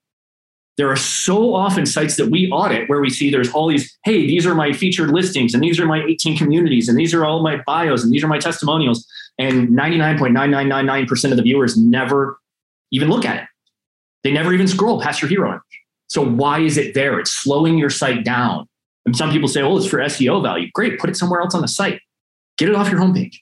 There 0.80 0.90
are 0.90 0.96
so 0.96 1.54
often 1.54 1.84
sites 1.84 2.16
that 2.16 2.30
we 2.30 2.50
audit 2.50 2.88
where 2.88 3.02
we 3.02 3.10
see 3.10 3.30
there's 3.30 3.50
all 3.52 3.68
these, 3.68 3.98
hey, 4.04 4.26
these 4.26 4.46
are 4.46 4.54
my 4.54 4.72
featured 4.72 5.10
listings, 5.10 5.52
and 5.52 5.62
these 5.62 5.78
are 5.78 5.84
my 5.84 6.02
18 6.02 6.38
communities, 6.38 6.88
and 6.88 6.98
these 6.98 7.12
are 7.12 7.26
all 7.26 7.42
my 7.42 7.60
bios, 7.66 8.02
and 8.02 8.10
these 8.10 8.24
are 8.24 8.28
my 8.28 8.38
testimonials. 8.38 9.06
And 9.38 9.68
99.9999% 9.68 11.30
of 11.30 11.36
the 11.36 11.42
viewers 11.42 11.76
never 11.76 12.38
even 12.90 13.10
look 13.10 13.26
at 13.26 13.42
it. 13.42 13.48
They 14.24 14.32
never 14.32 14.54
even 14.54 14.66
scroll 14.66 15.02
past 15.02 15.20
your 15.20 15.28
hero 15.28 15.50
image. 15.50 15.60
So 16.08 16.24
why 16.24 16.60
is 16.60 16.78
it 16.78 16.94
there? 16.94 17.20
It's 17.20 17.30
slowing 17.30 17.76
your 17.76 17.90
site 17.90 18.24
down. 18.24 18.66
And 19.04 19.14
some 19.14 19.30
people 19.30 19.48
say, 19.48 19.60
oh, 19.60 19.76
it's 19.76 19.86
for 19.86 19.98
SEO 19.98 20.42
value. 20.42 20.70
Great, 20.72 20.98
put 20.98 21.10
it 21.10 21.16
somewhere 21.16 21.42
else 21.42 21.54
on 21.54 21.60
the 21.60 21.68
site. 21.68 22.00
Get 22.56 22.70
it 22.70 22.74
off 22.74 22.90
your 22.90 23.00
homepage 23.00 23.36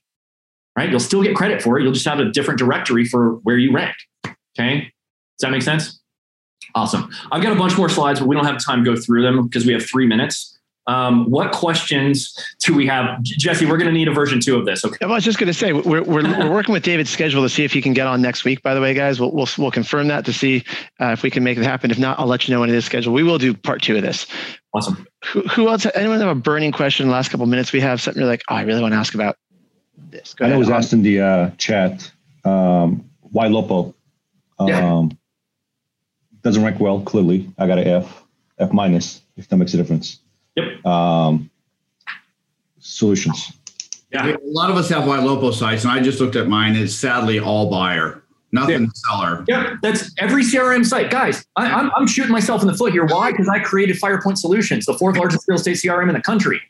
right? 0.78 0.90
You'll 0.90 1.00
still 1.00 1.24
get 1.24 1.34
credit 1.34 1.60
for 1.60 1.76
it. 1.76 1.82
You'll 1.82 1.92
just 1.92 2.06
have 2.06 2.20
a 2.20 2.30
different 2.30 2.56
directory 2.56 3.04
for 3.04 3.32
where 3.42 3.58
you 3.58 3.72
rank. 3.72 3.96
Okay. 4.56 4.82
Does 4.82 5.40
that 5.40 5.50
make 5.50 5.62
sense? 5.62 5.97
Awesome. 6.74 7.10
I've 7.32 7.42
got 7.42 7.52
a 7.52 7.56
bunch 7.56 7.76
more 7.76 7.88
slides, 7.88 8.20
but 8.20 8.28
we 8.28 8.34
don't 8.34 8.44
have 8.44 8.62
time 8.62 8.84
to 8.84 8.94
go 8.94 9.00
through 9.00 9.22
them 9.22 9.46
because 9.46 9.66
we 9.66 9.72
have 9.72 9.84
three 9.84 10.06
minutes. 10.06 10.54
Um, 10.86 11.30
what 11.30 11.52
questions 11.52 12.34
do 12.64 12.74
we 12.74 12.86
have? 12.86 13.22
Jesse, 13.22 13.66
we're 13.66 13.76
going 13.76 13.88
to 13.88 13.92
need 13.92 14.08
a 14.08 14.12
version 14.12 14.40
two 14.40 14.56
of 14.56 14.64
this. 14.64 14.86
Okay. 14.86 14.96
I 15.02 15.06
was 15.06 15.22
just 15.22 15.38
going 15.38 15.48
to 15.48 15.52
say 15.52 15.74
we're, 15.74 16.02
we're, 16.02 16.22
we're 16.22 16.50
working 16.50 16.72
with 16.72 16.82
David's 16.82 17.10
schedule 17.10 17.42
to 17.42 17.48
see 17.50 17.62
if 17.62 17.74
he 17.74 17.82
can 17.82 17.92
get 17.92 18.06
on 18.06 18.22
next 18.22 18.44
week. 18.44 18.62
By 18.62 18.72
the 18.72 18.80
way, 18.80 18.94
guys, 18.94 19.20
we'll 19.20 19.30
we'll, 19.30 19.48
we'll 19.58 19.70
confirm 19.70 20.08
that 20.08 20.24
to 20.24 20.32
see 20.32 20.64
uh, 20.98 21.08
if 21.08 21.22
we 21.22 21.30
can 21.30 21.44
make 21.44 21.58
it 21.58 21.64
happen. 21.64 21.90
If 21.90 21.98
not, 21.98 22.18
I'll 22.18 22.26
let 22.26 22.48
you 22.48 22.54
know 22.54 22.60
when 22.60 22.70
it 22.70 22.74
is 22.74 22.86
scheduled. 22.86 23.14
We 23.14 23.22
will 23.22 23.36
do 23.36 23.52
part 23.52 23.82
two 23.82 23.96
of 23.96 24.02
this. 24.02 24.26
Awesome. 24.72 25.06
Who, 25.26 25.42
who 25.42 25.68
else? 25.68 25.86
Anyone 25.94 26.20
have 26.20 26.34
a 26.34 26.34
burning 26.34 26.72
question? 26.72 27.04
In 27.04 27.10
the 27.10 27.14
last 27.14 27.30
couple 27.30 27.44
minutes, 27.44 27.70
we 27.70 27.80
have 27.80 28.00
something 28.00 28.22
you're 28.22 28.30
like, 28.30 28.42
oh, 28.48 28.54
I 28.54 28.62
really 28.62 28.80
want 28.80 28.94
to 28.94 28.98
ask 28.98 29.14
about 29.14 29.36
this. 30.10 30.32
Go 30.32 30.46
I 30.46 30.48
know 30.48 30.58
was 30.58 30.70
asked 30.70 30.94
in 30.94 31.02
the 31.02 31.20
uh, 31.20 31.50
chat. 31.58 32.10
Um, 32.46 33.04
Ylopo? 33.34 33.92
Um, 34.58 34.68
yeah. 34.68 35.08
Doesn't 36.42 36.62
rank 36.62 36.80
well. 36.80 37.00
Clearly, 37.00 37.50
I 37.58 37.66
got 37.66 37.78
an 37.78 37.86
F, 37.86 38.24
F 38.58 38.72
minus. 38.72 39.22
If 39.36 39.48
that 39.48 39.56
makes 39.56 39.74
a 39.74 39.76
difference. 39.76 40.20
Yep. 40.56 40.84
Um, 40.84 41.50
solutions. 42.78 43.52
Yeah. 44.12 44.34
A 44.34 44.38
lot 44.44 44.70
of 44.70 44.76
us 44.76 44.88
have 44.88 45.04
Ylopo 45.04 45.52
sites, 45.52 45.84
and 45.84 45.92
I 45.92 46.00
just 46.00 46.20
looked 46.20 46.36
at 46.36 46.48
mine. 46.48 46.76
It's 46.76 46.94
sadly 46.94 47.38
all 47.38 47.70
buyer, 47.70 48.22
nothing 48.52 48.84
yeah. 48.84 48.88
seller. 48.94 49.44
Yeah, 49.46 49.76
that's 49.82 50.10
every 50.18 50.42
CRM 50.42 50.84
site. 50.84 51.10
Guys, 51.10 51.44
I, 51.56 51.66
am 51.66 51.78
I'm, 51.78 51.90
I'm 51.96 52.06
shooting 52.06 52.32
myself 52.32 52.62
in 52.62 52.68
the 52.68 52.74
foot 52.74 52.92
here. 52.92 53.04
Why? 53.04 53.30
Because 53.30 53.48
I 53.48 53.58
created 53.58 53.96
Firepoint 53.96 54.38
Solutions, 54.38 54.86
the 54.86 54.94
fourth 54.94 55.16
largest 55.16 55.44
real 55.46 55.56
estate 55.56 55.76
CRM 55.76 56.08
in 56.08 56.14
the 56.14 56.22
country. 56.22 56.60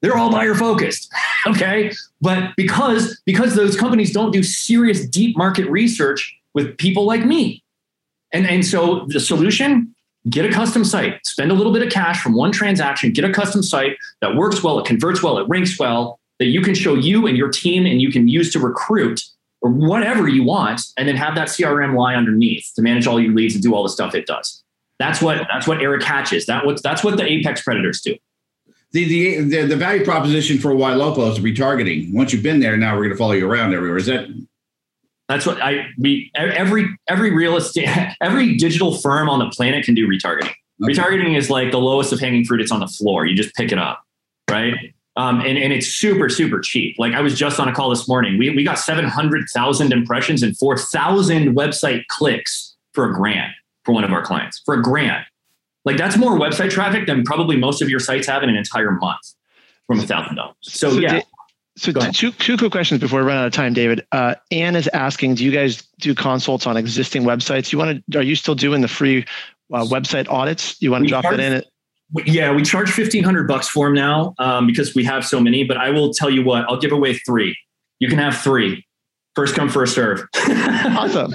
They're 0.00 0.16
all 0.16 0.30
buyer 0.30 0.54
focused. 0.54 1.12
okay. 1.46 1.92
But 2.20 2.54
because, 2.56 3.20
because 3.26 3.54
those 3.54 3.76
companies 3.76 4.12
don't 4.12 4.30
do 4.30 4.42
serious 4.42 5.06
deep 5.06 5.36
market 5.36 5.68
research 5.68 6.38
with 6.54 6.76
people 6.78 7.04
like 7.04 7.24
me. 7.24 7.62
And, 8.32 8.46
and 8.46 8.64
so 8.64 9.06
the 9.08 9.20
solution, 9.20 9.94
get 10.28 10.44
a 10.44 10.50
custom 10.50 10.84
site, 10.84 11.24
spend 11.26 11.50
a 11.50 11.54
little 11.54 11.72
bit 11.72 11.82
of 11.82 11.90
cash 11.90 12.22
from 12.22 12.34
one 12.34 12.52
transaction, 12.52 13.12
get 13.12 13.24
a 13.24 13.32
custom 13.32 13.62
site 13.62 13.96
that 14.20 14.36
works 14.36 14.62
well, 14.62 14.78
it 14.78 14.86
converts 14.86 15.22
well, 15.22 15.38
it 15.38 15.48
ranks 15.48 15.78
well, 15.78 16.20
that 16.38 16.46
you 16.46 16.60
can 16.60 16.74
show 16.74 16.94
you 16.94 17.26
and 17.26 17.36
your 17.36 17.48
team 17.48 17.86
and 17.86 18.00
you 18.00 18.10
can 18.10 18.28
use 18.28 18.52
to 18.52 18.58
recruit 18.58 19.22
or 19.62 19.70
whatever 19.70 20.26
you 20.26 20.42
want, 20.42 20.80
and 20.96 21.06
then 21.06 21.16
have 21.16 21.34
that 21.34 21.48
CRM 21.48 21.94
lie 21.94 22.14
underneath 22.14 22.70
to 22.76 22.82
manage 22.82 23.06
all 23.06 23.20
your 23.20 23.34
leads 23.34 23.54
and 23.54 23.62
do 23.62 23.74
all 23.74 23.82
the 23.82 23.90
stuff 23.90 24.14
it 24.14 24.26
does. 24.26 24.62
That's 24.98 25.20
what 25.20 25.46
that's 25.52 25.66
what 25.66 25.82
Eric 25.82 26.02
Hatches. 26.02 26.46
That 26.46 26.64
what 26.64 26.82
that's 26.82 27.04
what 27.04 27.18
the 27.18 27.24
Apex 27.24 27.60
Predators 27.62 28.00
do 28.00 28.16
the, 28.92 29.04
the 29.04 29.40
the 29.42 29.66
the 29.66 29.76
value 29.76 30.04
proposition 30.04 30.58
for 30.58 30.70
Ylopo 30.72 31.30
is 31.30 31.38
retargeting. 31.38 32.12
Once 32.12 32.32
you've 32.32 32.42
been 32.42 32.60
there, 32.60 32.76
now 32.76 32.94
we're 32.94 33.04
going 33.04 33.10
to 33.10 33.16
follow 33.16 33.32
you 33.32 33.48
around 33.48 33.74
everywhere. 33.74 33.98
Is 33.98 34.06
that? 34.06 34.28
That's 35.30 35.46
what 35.46 35.62
I 35.62 35.86
we 35.96 36.32
every 36.34 36.88
every 37.08 37.32
real 37.32 37.56
estate 37.56 37.88
every 38.20 38.56
digital 38.56 38.96
firm 38.96 39.28
on 39.28 39.38
the 39.38 39.48
planet 39.50 39.84
can 39.84 39.94
do 39.94 40.08
retargeting. 40.08 40.52
Okay. 40.82 40.92
Retargeting 40.92 41.38
is 41.38 41.48
like 41.48 41.70
the 41.70 41.78
lowest 41.78 42.12
of 42.12 42.18
hanging 42.18 42.44
fruit. 42.44 42.60
It's 42.60 42.72
on 42.72 42.80
the 42.80 42.88
floor. 42.88 43.26
You 43.26 43.36
just 43.36 43.54
pick 43.54 43.70
it 43.70 43.78
up, 43.78 44.02
right? 44.50 44.74
Um, 45.16 45.40
and, 45.40 45.56
and 45.56 45.72
it's 45.72 45.86
super, 45.86 46.28
super 46.28 46.58
cheap. 46.58 46.96
Like 46.98 47.12
I 47.12 47.20
was 47.20 47.38
just 47.38 47.60
on 47.60 47.68
a 47.68 47.72
call 47.72 47.90
this 47.90 48.08
morning. 48.08 48.38
We, 48.38 48.50
we 48.50 48.64
got 48.64 48.78
700,000 48.78 49.92
impressions 49.92 50.42
and 50.42 50.56
4,000 50.56 51.54
website 51.54 52.06
clicks 52.08 52.74
for 52.92 53.08
a 53.08 53.12
grant 53.12 53.52
for 53.84 53.92
one 53.92 54.02
of 54.02 54.12
our 54.12 54.22
clients 54.22 54.60
for 54.64 54.74
a 54.74 54.82
grant. 54.82 55.24
Like 55.84 55.96
that's 55.96 56.16
more 56.16 56.32
website 56.32 56.70
traffic 56.70 57.06
than 57.06 57.22
probably 57.22 57.56
most 57.56 57.82
of 57.82 57.88
your 57.88 58.00
sites 58.00 58.26
have 58.26 58.42
in 58.42 58.48
an 58.48 58.56
entire 58.56 58.92
month 58.92 59.34
from 59.86 60.00
a 60.00 60.06
thousand 60.06 60.36
dollars. 60.36 60.56
So, 60.62 60.90
so 60.90 60.98
yeah. 60.98 61.20
So 61.80 61.92
two, 61.92 62.30
two 62.32 62.58
quick 62.58 62.72
questions 62.72 63.00
before 63.00 63.20
we 63.20 63.26
run 63.26 63.38
out 63.38 63.46
of 63.46 63.54
time, 63.54 63.72
David. 63.72 64.06
Uh, 64.12 64.34
Anne 64.50 64.76
is 64.76 64.86
asking, 64.88 65.36
do 65.36 65.44
you 65.44 65.50
guys 65.50 65.82
do 65.98 66.14
consults 66.14 66.66
on 66.66 66.76
existing 66.76 67.22
websites? 67.22 67.72
You 67.72 67.78
want 67.78 68.04
to, 68.10 68.18
are 68.18 68.22
you 68.22 68.36
still 68.36 68.54
doing 68.54 68.82
the 68.82 68.88
free 68.88 69.24
uh, 69.72 69.84
website 69.84 70.28
audits? 70.28 70.80
You 70.82 70.90
want 70.90 71.04
to 71.04 71.08
drop 71.08 71.22
charge, 71.22 71.38
that 71.38 71.42
in? 71.42 71.52
it? 71.54 71.68
Yeah, 72.26 72.52
we 72.52 72.62
charge 72.64 72.88
1500 72.88 73.48
bucks 73.48 73.66
for 73.66 73.86
them 73.86 73.94
now 73.94 74.34
um, 74.38 74.66
because 74.66 74.94
we 74.94 75.04
have 75.04 75.24
so 75.24 75.40
many, 75.40 75.64
but 75.64 75.78
I 75.78 75.88
will 75.88 76.12
tell 76.12 76.28
you 76.28 76.44
what, 76.44 76.68
I'll 76.68 76.80
give 76.80 76.92
away 76.92 77.14
three. 77.14 77.56
You 77.98 78.08
can 78.08 78.18
have 78.18 78.36
three. 78.36 78.84
First 79.34 79.54
come, 79.54 79.70
first 79.70 79.94
serve. 79.94 80.26
awesome. 80.36 81.34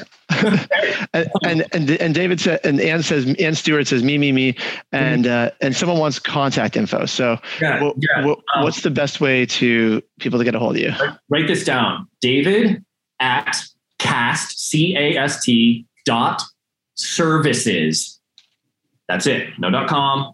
And, 1.13 1.31
and, 1.43 1.65
and 1.73 1.89
and 1.89 2.15
David 2.15 2.39
said, 2.39 2.59
and 2.63 2.79
Ann 2.79 3.03
says, 3.03 3.33
Ann 3.39 3.55
Stewart 3.55 3.87
says, 3.87 4.03
me, 4.03 4.17
me, 4.17 4.31
me, 4.31 4.55
and 4.91 5.27
uh, 5.27 5.51
and 5.61 5.75
someone 5.75 5.99
wants 5.99 6.19
contact 6.19 6.75
info. 6.75 7.05
So, 7.05 7.37
yeah, 7.61 7.83
what, 7.83 7.95
yeah. 7.99 8.25
What, 8.25 8.39
um, 8.55 8.63
what's 8.63 8.81
the 8.81 8.91
best 8.91 9.21
way 9.21 9.45
to 9.45 10.01
people 10.19 10.39
to 10.39 10.45
get 10.45 10.55
a 10.55 10.59
hold 10.59 10.75
of 10.75 10.81
you? 10.81 10.93
Write 11.29 11.47
this 11.47 11.63
down, 11.63 12.07
David 12.21 12.83
at 13.19 13.57
cast 13.99 14.59
c 14.59 14.95
a 14.97 15.17
s 15.17 15.43
t 15.43 15.85
dot 16.05 16.41
services. 16.95 18.19
That's 19.07 19.27
it. 19.27 19.49
No 19.59 19.69
dot 19.69 19.87
com. 19.87 20.33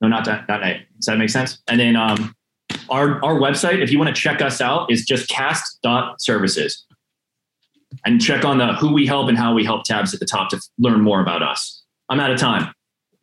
No, 0.00 0.08
not 0.08 0.24
dot, 0.24 0.46
dot 0.46 0.60
net. 0.60 0.82
Does 0.96 1.06
that 1.06 1.18
make 1.18 1.30
sense? 1.30 1.58
And 1.68 1.80
then 1.80 1.96
um, 1.96 2.34
our 2.88 3.22
our 3.24 3.38
website, 3.38 3.82
if 3.82 3.90
you 3.90 3.98
want 3.98 4.14
to 4.14 4.20
check 4.20 4.40
us 4.40 4.60
out, 4.60 4.90
is 4.90 5.04
just 5.04 5.28
cast 5.28 5.80
dot 5.82 6.20
services 6.20 6.84
and 8.04 8.20
check 8.20 8.44
on 8.44 8.58
the 8.58 8.74
who 8.74 8.92
we 8.92 9.06
help 9.06 9.28
and 9.28 9.38
how 9.38 9.54
we 9.54 9.64
help 9.64 9.84
tabs 9.84 10.14
at 10.14 10.20
the 10.20 10.26
top 10.26 10.50
to 10.50 10.60
learn 10.78 11.00
more 11.00 11.20
about 11.20 11.42
us. 11.42 11.82
I'm 12.08 12.20
out 12.20 12.30
of 12.30 12.38
time. 12.38 12.72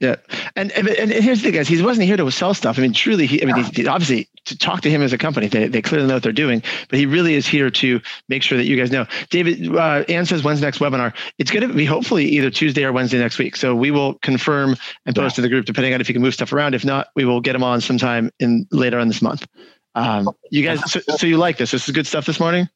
Yeah, 0.01 0.17
and, 0.57 0.73
and 0.73 0.89
and 0.89 1.09
here's 1.09 1.39
the 1.39 1.45
thing, 1.45 1.53
guys. 1.53 1.69
He 1.69 1.81
wasn't 1.81 2.05
here 2.05 2.17
to 2.17 2.29
sell 2.29 2.53
stuff. 2.53 2.77
I 2.77 2.81
mean, 2.81 2.91
truly, 2.91 3.25
he. 3.25 3.41
I 3.41 3.45
mean, 3.45 3.63
he, 3.63 3.87
obviously, 3.87 4.27
to 4.43 4.57
talk 4.57 4.81
to 4.81 4.89
him 4.89 5.01
as 5.01 5.13
a 5.13 5.17
company, 5.17 5.47
they, 5.47 5.69
they 5.69 5.81
clearly 5.81 6.05
know 6.05 6.15
what 6.15 6.23
they're 6.23 6.33
doing. 6.33 6.61
But 6.89 6.99
he 6.99 7.05
really 7.05 7.33
is 7.35 7.47
here 7.47 7.69
to 7.69 8.01
make 8.27 8.43
sure 8.43 8.57
that 8.57 8.65
you 8.65 8.75
guys 8.75 8.91
know. 8.91 9.05
David, 9.29 9.73
uh, 9.73 10.03
Ann 10.09 10.25
says, 10.25 10.43
when's 10.43 10.61
next 10.61 10.79
webinar? 10.79 11.13
It's 11.37 11.49
going 11.49 11.65
to 11.65 11.73
be 11.73 11.85
hopefully 11.85 12.25
either 12.25 12.49
Tuesday 12.49 12.83
or 12.83 12.91
Wednesday 12.91 13.19
next 13.19 13.37
week. 13.37 13.55
So 13.55 13.73
we 13.73 13.89
will 13.89 14.15
confirm 14.15 14.75
and 15.05 15.15
post 15.15 15.37
yeah. 15.37 15.41
in 15.41 15.43
the 15.43 15.49
group, 15.49 15.65
depending 15.65 15.93
on 15.93 16.01
if 16.01 16.09
you 16.09 16.13
can 16.13 16.21
move 16.21 16.33
stuff 16.33 16.51
around. 16.51 16.75
If 16.75 16.83
not, 16.83 17.07
we 17.15 17.23
will 17.23 17.39
get 17.39 17.55
him 17.55 17.63
on 17.63 17.79
sometime 17.79 18.31
in 18.39 18.67
later 18.71 18.99
on 18.99 19.07
this 19.07 19.21
month. 19.21 19.47
Um, 19.95 20.29
you 20.51 20.61
guys, 20.61 20.91
so, 20.91 20.99
so 21.15 21.25
you 21.25 21.37
like 21.37 21.55
this? 21.55 21.71
This 21.71 21.87
is 21.87 21.95
good 21.95 22.05
stuff 22.05 22.25
this 22.25 22.39
morning. 22.39 22.67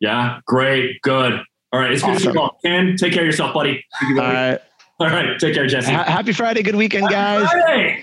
Yeah, 0.00 0.40
great, 0.46 1.00
good. 1.02 1.40
All 1.72 1.80
right, 1.80 1.92
it's 1.92 2.02
good 2.02 2.10
awesome. 2.10 2.22
to 2.22 2.30
see 2.30 2.34
you 2.34 2.40
all. 2.40 2.58
Ken, 2.64 2.96
take 2.96 3.12
care 3.12 3.22
of 3.22 3.26
yourself, 3.26 3.52
buddy. 3.54 3.84
All 4.02 4.16
right. 4.16 4.58
All 5.00 5.06
right. 5.06 5.38
Take 5.38 5.54
care, 5.54 5.66
Jesse. 5.68 5.92
Ha- 5.92 6.04
happy 6.04 6.32
Friday. 6.32 6.62
Good 6.62 6.74
weekend, 6.74 7.08
guys. 7.08 7.48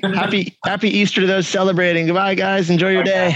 happy 0.01 0.55
Happy 0.63 0.89
Easter 0.89 1.21
to 1.21 1.27
those 1.27 1.45
celebrating. 1.45 2.05
Goodbye, 2.05 2.35
guys. 2.35 2.69
Enjoy 2.69 2.89
your 2.89 3.03
day. 3.03 3.35